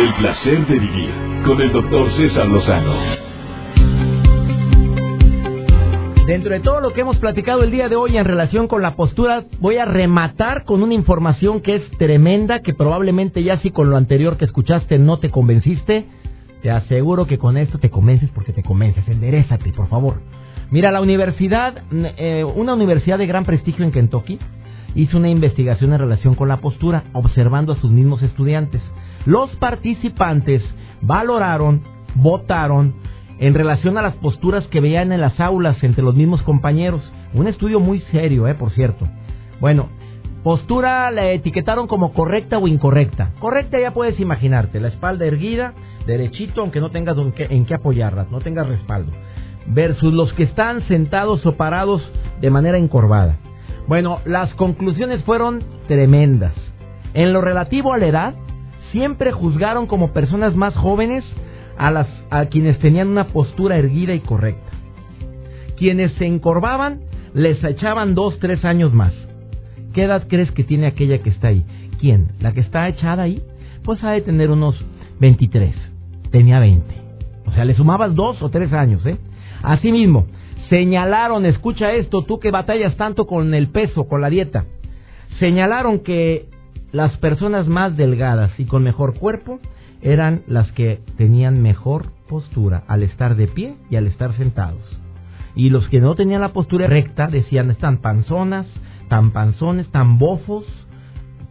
El 0.01 0.15
placer 0.15 0.67
de 0.67 0.79
vivir 0.79 1.11
con 1.45 1.61
el 1.61 1.73
doctor 1.73 2.11
César 2.17 2.47
Lozano. 2.47 2.95
Dentro 6.27 6.53
de 6.53 6.61
todo 6.61 6.81
lo 6.81 6.95
que 6.95 7.03
hemos 7.03 7.19
platicado 7.19 7.63
el 7.65 7.71
día 7.71 7.91
de 7.91 7.97
hoy 7.97 8.17
en 8.17 8.25
relación 8.25 8.67
con 8.67 8.81
la 8.81 8.97
postura, 8.97 9.45
voy 9.59 9.77
a 9.77 9.85
rematar 9.85 10.65
con 10.65 10.83
una 10.83 10.95
información 10.95 11.61
que 11.61 11.77
es 11.77 11.91
tremenda, 11.99 12.61
que 12.61 12.73
probablemente 12.73 13.43
ya 13.43 13.59
si 13.61 13.73
con 13.73 13.91
lo 13.91 13.99
anterior 13.99 14.39
que 14.39 14.47
escuchaste 14.47 14.99
no 14.99 15.19
te 15.19 15.31
convenciste, 15.31 16.07
te 16.63 16.71
aseguro 16.71 17.27
que 17.27 17.37
con 17.37 17.59
esto 17.59 17.79
te 17.79 17.91
convences 17.91 18.31
porque 18.31 18.55
te 18.55 18.63
convences. 18.63 19.07
Enderezate, 19.07 19.71
por 19.73 19.89
favor. 19.89 20.23
Mira, 20.71 20.91
la 20.93 21.03
universidad, 21.03 21.83
eh, 21.93 22.45
una 22.45 22.73
universidad 22.73 23.19
de 23.19 23.27
gran 23.27 23.45
prestigio 23.45 23.85
en 23.85 23.93
Kentucky, 23.93 24.39
hizo 24.95 25.19
una 25.19 25.29
investigación 25.29 25.93
en 25.93 25.99
relación 25.99 26.37
con 26.37 26.49
la 26.49 26.57
postura, 26.57 27.05
observando 27.13 27.75
a 27.75 27.77
sus 27.77 27.91
mismos 27.91 28.23
estudiantes. 28.23 28.81
Los 29.27 29.51
participantes 29.57 30.63
valoraron, 31.03 31.83
votaron, 32.15 32.95
en 33.41 33.55
relación 33.55 33.97
a 33.97 34.03
las 34.03 34.15
posturas 34.17 34.67
que 34.67 34.81
veían 34.81 35.13
en 35.13 35.21
las 35.23 35.41
aulas 35.41 35.83
entre 35.83 36.05
los 36.05 36.15
mismos 36.15 36.43
compañeros. 36.43 37.11
Un 37.33 37.49
estudio 37.49 37.81
muy 37.81 38.01
serio, 38.13 38.47
eh, 38.47 38.55
por 38.55 38.71
cierto. 38.71 39.09
Bueno, 39.61 39.89
postura 40.45 41.11
la 41.11 41.31
etiquetaron 41.31 41.87
como 41.87 42.13
correcta 42.13 42.59
o 42.59 42.69
incorrecta. 42.69 43.31
Correcta 43.41 43.81
ya 43.81 43.93
puedes 43.93 44.21
imaginarte, 44.21 44.79
la 44.79 44.89
espalda 44.89 45.25
erguida, 45.25 45.73
derechito, 46.07 46.61
aunque 46.61 46.81
no 46.81 46.91
tengas 46.91 47.17
en 47.19 47.65
qué, 47.65 47.75
apoyarla, 47.75 48.27
no 48.31 48.41
tengas 48.41 48.69
respaldo. 48.69 49.11
Versus 49.67 50.13
los 50.13 50.33
que 50.35 50.43
están 50.43 50.87
sentados 50.87 51.45
o 51.47 51.57
parados 51.57 52.03
de 52.43 52.51
manera 52.51 52.77
encorvada. 52.77 53.37
Bueno, 53.89 54.21
las 54.27 54.53
conclusiones 54.55 55.25
fueron 55.25 55.65
tremendas. 55.89 56.53
En 57.15 57.33
lo 57.33 57.41
relativo 57.41 57.95
a 57.95 57.99
la 57.99 58.07
edad, 58.07 58.35
siempre 58.93 59.33
juzgaron 59.33 59.87
como 59.87 60.13
personas 60.13 60.55
más 60.55 60.75
jóvenes 60.75 61.25
a, 61.79 61.91
las, 61.91 62.09
a 62.31 62.47
quienes 62.47 62.79
tenían 62.79 63.09
una 63.09 63.29
postura 63.29 63.77
erguida 63.77 64.15
y 64.15 64.21
correcta. 64.21 64.71
Quienes 65.77 66.13
se 66.13 66.27
encorvaban 66.27 67.01
les 67.33 67.63
echaban 67.65 68.15
dos, 68.15 68.39
tres 68.39 68.65
años 68.65 68.93
más. 68.93 69.15
¿Qué 69.95 70.05
edad 70.05 70.27
crees 70.29 70.51
que 70.53 70.65
tiene 70.65 70.87
aquella 70.87 71.19
que 71.19 71.31
está 71.31 71.49
ahí? 71.49 71.65
¿Quién? 71.99 72.29
¿La 72.41 72.53
que 72.53 72.61
está 72.61 72.89
echada 72.89 73.25
ahí? 73.25 73.43
Pues 73.85 74.03
ha 74.05 74.11
de 74.11 74.21
tener 74.21 74.51
unos 74.51 74.77
23. 75.21 75.75
Tenía 76.31 76.61
20. 76.61 76.95
O 77.47 77.53
sea, 77.53 77.65
le 77.65 77.75
sumabas 77.75 78.15
dos 78.15 78.41
o 78.43 78.51
tres 78.51 78.73
años, 78.73 79.05
¿eh? 79.07 79.19
Asimismo, 79.63 80.27
señalaron, 80.69 81.45
escucha 81.45 81.93
esto, 81.93 82.23
tú 82.23 82.39
que 82.39 82.51
batallas 82.51 82.97
tanto 82.97 83.27
con 83.27 83.53
el 83.55 83.69
peso, 83.69 84.07
con 84.07 84.21
la 84.21 84.31
dieta. 84.31 84.65
Señalaron 85.39 86.01
que 86.01 86.47
las 86.93 87.17
personas 87.19 87.69
más 87.69 87.97
delgadas 87.97 88.59
y 88.59 88.65
con 88.65 88.83
mejor 88.83 89.19
cuerpo 89.19 89.61
eran 90.03 90.43
las 90.47 90.71
que 90.73 91.01
tenían 91.17 91.63
mejor 91.63 92.11
postura 92.29 92.85
al 92.89 93.03
estar 93.03 93.37
de 93.37 93.47
pie 93.47 93.77
y 93.91 93.97
al 93.97 94.07
estar 94.07 94.37
sentados. 94.37 94.83
Y 95.55 95.71
los 95.71 95.89
que 95.89 96.01
no 96.01 96.15
tenían 96.15 96.41
la 96.41 96.53
postura 96.53 96.87
recta 96.87 97.27
decían 97.27 97.71
están 97.71 97.99
panzonas, 97.99 98.67
tan 99.09 99.31
panzones, 99.33 99.91
tan 99.91 100.19
bofos. 100.19 100.65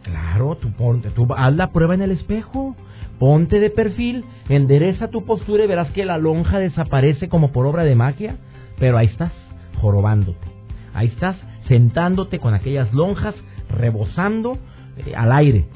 Claro, 0.02 0.56
tú 0.56 0.72
ponte, 0.72 1.10
tú 1.10 1.26
haz 1.36 1.54
la 1.54 1.70
prueba 1.70 1.94
en 1.94 2.02
el 2.02 2.10
espejo, 2.10 2.74
ponte 3.18 3.60
de 3.60 3.70
perfil, 3.70 4.24
endereza 4.48 5.08
tu 5.08 5.24
postura 5.24 5.64
y 5.64 5.68
verás 5.68 5.90
que 5.92 6.06
la 6.06 6.18
lonja 6.18 6.58
desaparece 6.58 7.28
como 7.28 7.52
por 7.52 7.66
obra 7.66 7.84
de 7.84 7.94
magia, 7.94 8.36
pero 8.78 8.96
ahí 8.96 9.06
estás, 9.06 9.32
jorobándote. 9.80 10.46
Ahí 10.94 11.08
estás, 11.08 11.36
sentándote 11.68 12.38
con 12.40 12.54
aquellas 12.54 12.92
lonjas, 12.92 13.34
rebosando 13.68 14.58
eh, 15.06 15.14
al 15.14 15.32
aire. 15.32 15.66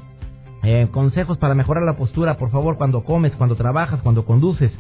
Eh, 0.62 0.88
consejos 0.90 1.37
para 1.37 1.54
mejorar 1.54 1.84
la 1.84 1.96
postura, 1.96 2.38
por 2.38 2.50
favor, 2.50 2.78
cuando 2.78 3.04
comes, 3.04 3.32
cuando 3.37 3.54
trabajas, 3.54 4.00
cuando 4.00 4.24
conduces, 4.24 4.72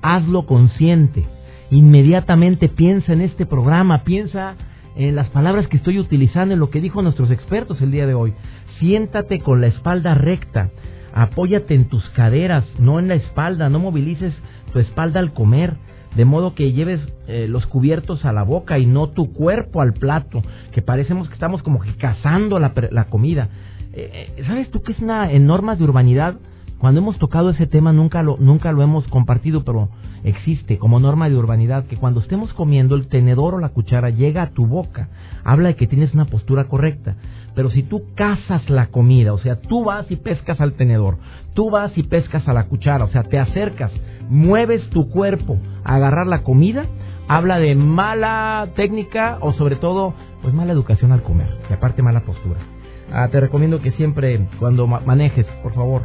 hazlo 0.00 0.46
consciente. 0.46 1.26
Inmediatamente 1.70 2.68
piensa 2.68 3.12
en 3.12 3.22
este 3.22 3.46
programa, 3.46 4.04
piensa 4.04 4.56
en 4.94 5.16
las 5.16 5.28
palabras 5.30 5.66
que 5.68 5.76
estoy 5.76 5.98
utilizando, 5.98 6.54
en 6.54 6.60
lo 6.60 6.70
que 6.70 6.80
dijo 6.80 7.02
nuestros 7.02 7.30
expertos 7.30 7.80
el 7.80 7.90
día 7.90 8.06
de 8.06 8.14
hoy. 8.14 8.34
Siéntate 8.78 9.40
con 9.40 9.60
la 9.60 9.68
espalda 9.68 10.14
recta, 10.14 10.70
apóyate 11.14 11.74
en 11.74 11.88
tus 11.88 12.08
caderas, 12.10 12.64
no 12.78 12.98
en 12.98 13.08
la 13.08 13.14
espalda, 13.14 13.68
no 13.68 13.78
movilices 13.78 14.34
tu 14.72 14.78
espalda 14.78 15.20
al 15.20 15.32
comer, 15.32 15.76
de 16.14 16.24
modo 16.24 16.54
que 16.54 16.72
lleves 16.72 17.00
eh, 17.26 17.46
los 17.48 17.66
cubiertos 17.66 18.24
a 18.24 18.32
la 18.32 18.42
boca 18.42 18.78
y 18.78 18.86
no 18.86 19.08
tu 19.08 19.32
cuerpo 19.32 19.80
al 19.80 19.94
plato, 19.94 20.42
que 20.72 20.82
parecemos 20.82 21.28
que 21.28 21.34
estamos 21.34 21.62
como 21.62 21.80
que 21.80 21.94
cazando 21.96 22.58
la, 22.58 22.72
la 22.90 23.04
comida. 23.04 23.48
Eh, 23.94 24.42
¿Sabes 24.46 24.70
tú 24.70 24.82
que 24.82 24.92
es 24.92 24.98
una 25.00 25.30
en 25.30 25.46
normas 25.46 25.78
de 25.78 25.84
urbanidad? 25.84 26.36
Cuando 26.78 27.00
hemos 27.00 27.16
tocado 27.18 27.50
ese 27.50 27.68
tema 27.68 27.92
nunca 27.92 28.24
lo, 28.24 28.36
nunca 28.38 28.72
lo 28.72 28.82
hemos 28.82 29.06
compartido, 29.06 29.62
pero 29.62 29.88
existe 30.24 30.78
como 30.78 30.98
norma 30.98 31.28
de 31.28 31.36
urbanidad 31.36 31.86
que 31.86 31.96
cuando 31.96 32.20
estemos 32.20 32.52
comiendo 32.54 32.96
el 32.96 33.06
tenedor 33.06 33.54
o 33.54 33.60
la 33.60 33.68
cuchara 33.68 34.10
llega 34.10 34.42
a 34.42 34.50
tu 34.50 34.66
boca. 34.66 35.08
Habla 35.44 35.68
de 35.68 35.76
que 35.76 35.86
tienes 35.86 36.12
una 36.12 36.24
postura 36.24 36.64
correcta. 36.64 37.14
Pero 37.54 37.70
si 37.70 37.84
tú 37.84 38.02
cazas 38.16 38.68
la 38.68 38.86
comida, 38.86 39.32
o 39.32 39.38
sea, 39.38 39.60
tú 39.60 39.84
vas 39.84 40.10
y 40.10 40.16
pescas 40.16 40.60
al 40.60 40.72
tenedor, 40.72 41.18
tú 41.54 41.70
vas 41.70 41.96
y 41.96 42.02
pescas 42.02 42.48
a 42.48 42.52
la 42.52 42.64
cuchara, 42.64 43.04
o 43.04 43.08
sea, 43.08 43.22
te 43.22 43.38
acercas, 43.38 43.92
mueves 44.28 44.88
tu 44.90 45.08
cuerpo 45.10 45.58
a 45.84 45.96
agarrar 45.96 46.26
la 46.26 46.42
comida, 46.42 46.86
habla 47.28 47.58
de 47.58 47.74
mala 47.74 48.70
técnica 48.74 49.38
o 49.40 49.52
sobre 49.52 49.76
todo, 49.76 50.14
pues 50.40 50.54
mala 50.54 50.72
educación 50.72 51.12
al 51.12 51.22
comer, 51.22 51.58
y 51.68 51.72
aparte 51.74 52.02
mala 52.02 52.24
postura. 52.24 52.71
Ah, 53.14 53.28
te 53.28 53.40
recomiendo 53.40 53.80
que 53.80 53.92
siempre 53.92 54.48
cuando 54.58 54.86
manejes, 54.86 55.46
por 55.62 55.74
favor, 55.74 56.02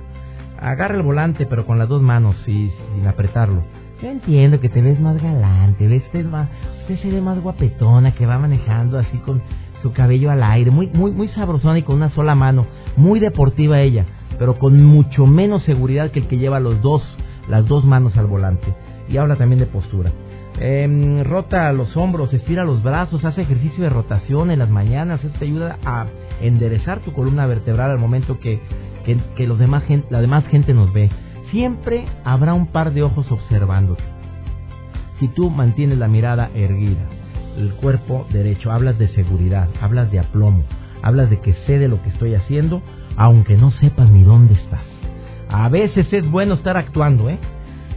agarre 0.60 0.98
el 0.98 1.04
volante 1.04 1.46
pero 1.46 1.65
con 1.65 1.80
las 1.80 1.88
dos 1.88 2.02
manos 2.02 2.36
y 2.48 2.70
sin 2.96 3.08
apretarlo. 3.08 3.63
Yo 4.02 4.10
entiendo 4.10 4.60
que 4.60 4.70
te 4.70 4.82
ves 4.82 5.00
más 5.00 5.22
galante, 5.22 5.88
ves 5.88 6.04
usted, 6.04 6.26
más, 6.26 6.50
usted 6.82 7.00
se 7.00 7.10
ve 7.10 7.22
más 7.22 7.41
guapetona 7.41 8.13
que 8.13 8.26
va 8.26 8.38
manejando 8.38 9.00
así 9.00 9.17
con 9.20 9.41
su 9.82 9.93
cabello 9.93 10.30
al 10.30 10.43
aire, 10.43 10.70
muy 10.70 10.88
muy 10.88 11.12
muy 11.12 11.30
sabrosona 11.30 11.80
y 11.80 11.84
con 11.84 11.96
una 11.96 12.10
sola 12.10 12.36
mano, 12.36 12.65
muy 12.96 13.20
deportiva 13.20 13.80
ella. 13.80 14.06
pero 14.38 14.60
con 14.60 14.84
mucho 14.84 15.26
menos 15.26 15.63
seguridad 15.63 16.12
que 16.12 16.20
el 16.20 16.28
que 16.28 16.38
lleva 16.38 16.60
los 16.60 16.82
dos, 16.82 17.02
las 17.48 17.65
dos 17.67 17.86
manos 17.86 18.15
al 18.17 18.28
volante. 18.28 18.67
Y 19.10 19.17
habla 19.17 19.36
también 19.36 19.60
de 19.60 19.65
postura. 19.65 20.12
Em, 20.60 21.24
rota 21.24 21.72
los 21.72 21.96
hombros, 21.96 22.34
estira 22.34 22.63
los 22.65 22.84
brazos, 22.84 23.24
hace 23.24 23.41
ejercicio 23.43 23.84
de 23.84 23.89
rotación 23.89 24.52
en 24.52 24.60
las 24.60 24.70
mañanas. 24.70 25.24
Esto 25.24 25.39
te 25.39 25.46
ayuda 25.46 25.78
a 25.86 26.06
enderezar 26.41 27.00
tu 27.00 27.13
columna 27.13 27.45
vertebral 27.45 27.91
al 27.91 28.00
momento 28.00 28.39
que, 28.39 28.60
que, 29.36 29.47
los 29.47 29.58
demás, 29.58 29.84
la 30.10 30.21
demás 30.21 30.45
gente 30.47 30.73
nos 30.73 30.91
ve. 30.93 31.10
Siempre 31.52 32.06
habrá 32.26 32.54
un 32.54 32.67
par 32.67 32.93
de 32.93 33.04
ojos 33.04 33.32
observándote. 33.32 34.04
Si 35.19 35.28
tú 35.30 35.50
mantienes 35.50 35.97
la 35.97 36.08
mirada 36.08 36.52
erguida, 36.54 37.08
el 37.58 37.73
cuerpo 37.73 38.28
derecho, 38.32 38.71
hablas 38.71 39.00
de 39.00 39.08
seguridad, 39.10 39.69
hablas 39.82 40.12
de 40.12 40.19
aplomo, 40.19 40.63
hablas 41.02 41.30
de 41.30 41.39
que 41.39 41.54
sé 41.65 41.80
de 41.80 41.88
lo 41.88 42.02
que 42.04 42.10
estoy 42.10 42.36
haciendo, 42.36 42.82
aunque 43.15 43.58
no 43.58 43.71
sepas 43.71 44.10
ni 44.12 44.23
dónde 44.23 44.54
estás. 44.54 44.84
A 45.50 45.69
veces 45.69 46.12
es 46.12 46.30
bueno 46.30 46.56
estar 46.56 46.78
actuando, 46.78 47.30
¿eh? 47.30 47.39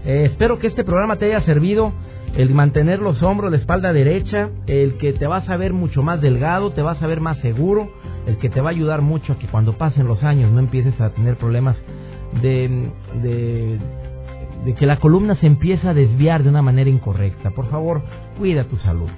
eh 0.05 0.29
espero 0.31 0.59
que 0.59 0.69
este 0.69 0.85
programa 0.85 1.17
te 1.17 1.27
haya 1.27 1.45
servido 1.45 1.93
el 2.37 2.55
mantener 2.55 3.01
los 3.01 3.23
hombros, 3.23 3.51
la 3.51 3.59
espalda 3.59 3.93
derecha, 3.93 4.51
el 4.67 4.99
que 4.99 5.13
te 5.13 5.27
vas 5.27 5.49
a 5.49 5.57
ver 5.57 5.73
mucho 5.73 6.03
más 6.03 6.21
delgado, 6.21 6.73
te 6.73 6.83
vas 6.83 7.03
a 7.03 7.07
ver 7.07 7.21
más 7.21 7.39
seguro, 7.39 7.91
el 8.27 8.39
que 8.39 8.49
te 8.49 8.61
va 8.61 8.69
a 8.69 8.73
ayudar 8.73 9.03
mucho 9.03 9.33
a 9.33 9.39
que 9.39 9.47
cuando 9.47 9.77
pasen 9.77 10.07
los 10.07 10.23
años 10.23 10.51
no 10.53 10.61
empieces 10.61 11.01
a 11.01 11.11
tener 11.11 11.37
problemas 11.37 11.77
de, 12.41 12.91
de, 13.23 13.79
de 14.65 14.75
que 14.75 14.87
la 14.87 14.99
columna 14.99 15.35
se 15.37 15.47
empieza 15.47 15.91
a 15.91 15.95
desviar 15.95 16.43
de 16.43 16.51
una 16.51 16.63
manera 16.63 16.89
incorrecta. 16.89 17.51
Por 17.51 17.69
favor, 17.69 18.03
cuida 18.39 18.65
tu 18.65 18.77
salud. 18.77 19.09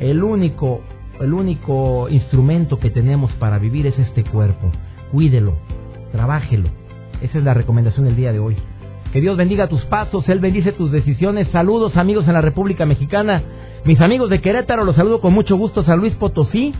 El 0.00 0.22
único, 0.22 0.82
el 1.20 1.32
único 1.32 2.08
instrumento 2.08 2.78
que 2.78 2.90
tenemos 2.90 3.32
para 3.34 3.58
vivir 3.58 3.86
es 3.86 3.98
este 3.98 4.24
cuerpo. 4.24 4.70
Cuídelo, 5.10 5.56
trabájelo. 6.12 6.68
Esa 7.22 7.38
es 7.38 7.44
la 7.44 7.54
recomendación 7.54 8.04
del 8.04 8.16
día 8.16 8.32
de 8.32 8.38
hoy. 8.38 8.56
Que 9.12 9.22
Dios 9.22 9.36
bendiga 9.38 9.68
tus 9.68 9.84
pasos, 9.86 10.28
Él 10.28 10.38
bendice 10.38 10.72
tus 10.72 10.92
decisiones. 10.92 11.48
Saludos 11.48 11.96
amigos 11.96 12.26
en 12.28 12.34
la 12.34 12.42
República 12.42 12.84
Mexicana. 12.84 13.42
Mis 13.84 14.00
amigos 14.00 14.28
de 14.28 14.40
Querétaro, 14.40 14.84
los 14.84 14.96
saludo 14.96 15.20
con 15.20 15.32
mucho 15.32 15.56
gusto. 15.56 15.82
San 15.82 15.98
Luis 15.98 16.14
Potosí. 16.14 16.74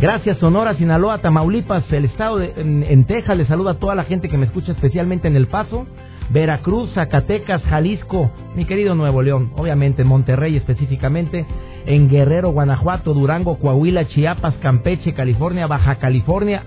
Gracias 0.00 0.38
Sonora, 0.38 0.74
Sinaloa, 0.74 1.18
Tamaulipas, 1.18 1.84
el 1.92 2.06
estado 2.06 2.38
de, 2.38 2.54
en, 2.56 2.82
en 2.82 3.04
Texas. 3.04 3.36
Les 3.36 3.46
saludo 3.48 3.68
a 3.68 3.78
toda 3.78 3.94
la 3.94 4.04
gente 4.04 4.28
que 4.28 4.38
me 4.38 4.46
escucha 4.46 4.72
especialmente 4.72 5.28
en 5.28 5.36
El 5.36 5.46
Paso. 5.46 5.86
Veracruz, 6.30 6.90
Zacatecas, 6.94 7.62
Jalisco, 7.64 8.30
mi 8.56 8.64
querido 8.64 8.94
Nuevo 8.94 9.20
León, 9.20 9.52
obviamente 9.56 10.04
Monterrey 10.04 10.56
específicamente, 10.56 11.44
en 11.84 12.08
Guerrero, 12.08 12.50
Guanajuato, 12.50 13.12
Durango, 13.12 13.58
Coahuila, 13.58 14.08
Chiapas, 14.08 14.54
Campeche, 14.56 15.12
California, 15.12 15.66
Baja 15.66 15.96
California, 15.96 16.62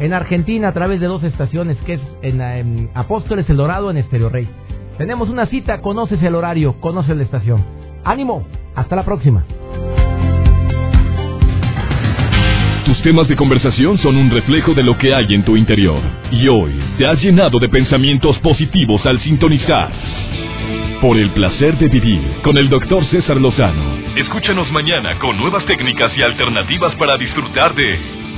en 0.00 0.12
Argentina 0.12 0.68
a 0.68 0.72
través 0.72 1.00
de 1.00 1.06
dos 1.06 1.22
estaciones 1.24 1.76
que 1.84 1.94
es 1.94 2.00
en, 2.22 2.90
Apóstoles 2.94 3.48
El 3.50 3.56
Dorado 3.56 3.90
en 3.90 3.96
Estéreo 3.96 4.28
Rey. 4.28 4.48
Tenemos 4.96 5.28
una 5.28 5.46
cita, 5.46 5.80
conoces 5.80 6.22
el 6.22 6.34
horario, 6.34 6.80
conoces 6.80 7.16
la 7.16 7.22
estación. 7.22 7.64
Ánimo, 8.04 8.46
hasta 8.74 8.96
la 8.96 9.04
próxima. 9.04 9.44
Tus 12.84 13.02
temas 13.02 13.28
de 13.28 13.36
conversación 13.36 13.98
son 13.98 14.16
un 14.16 14.30
reflejo 14.30 14.72
de 14.74 14.82
lo 14.82 14.96
que 14.96 15.14
hay 15.14 15.34
en 15.34 15.44
tu 15.44 15.56
interior. 15.56 16.00
Y 16.32 16.48
hoy 16.48 16.72
te 16.96 17.06
has 17.06 17.20
llenado 17.22 17.58
de 17.58 17.68
pensamientos 17.68 18.38
positivos 18.38 19.04
al 19.04 19.20
sintonizar. 19.20 19.92
Por 21.00 21.16
el 21.16 21.30
placer 21.30 21.78
de 21.78 21.88
vivir 21.88 22.40
con 22.42 22.56
el 22.56 22.68
doctor 22.68 23.04
César 23.06 23.36
Lozano. 23.36 23.98
Escúchanos 24.16 24.72
mañana 24.72 25.16
con 25.18 25.36
nuevas 25.36 25.64
técnicas 25.66 26.10
y 26.16 26.22
alternativas 26.22 26.94
para 26.96 27.16
disfrutar 27.18 27.74
de 27.74 28.27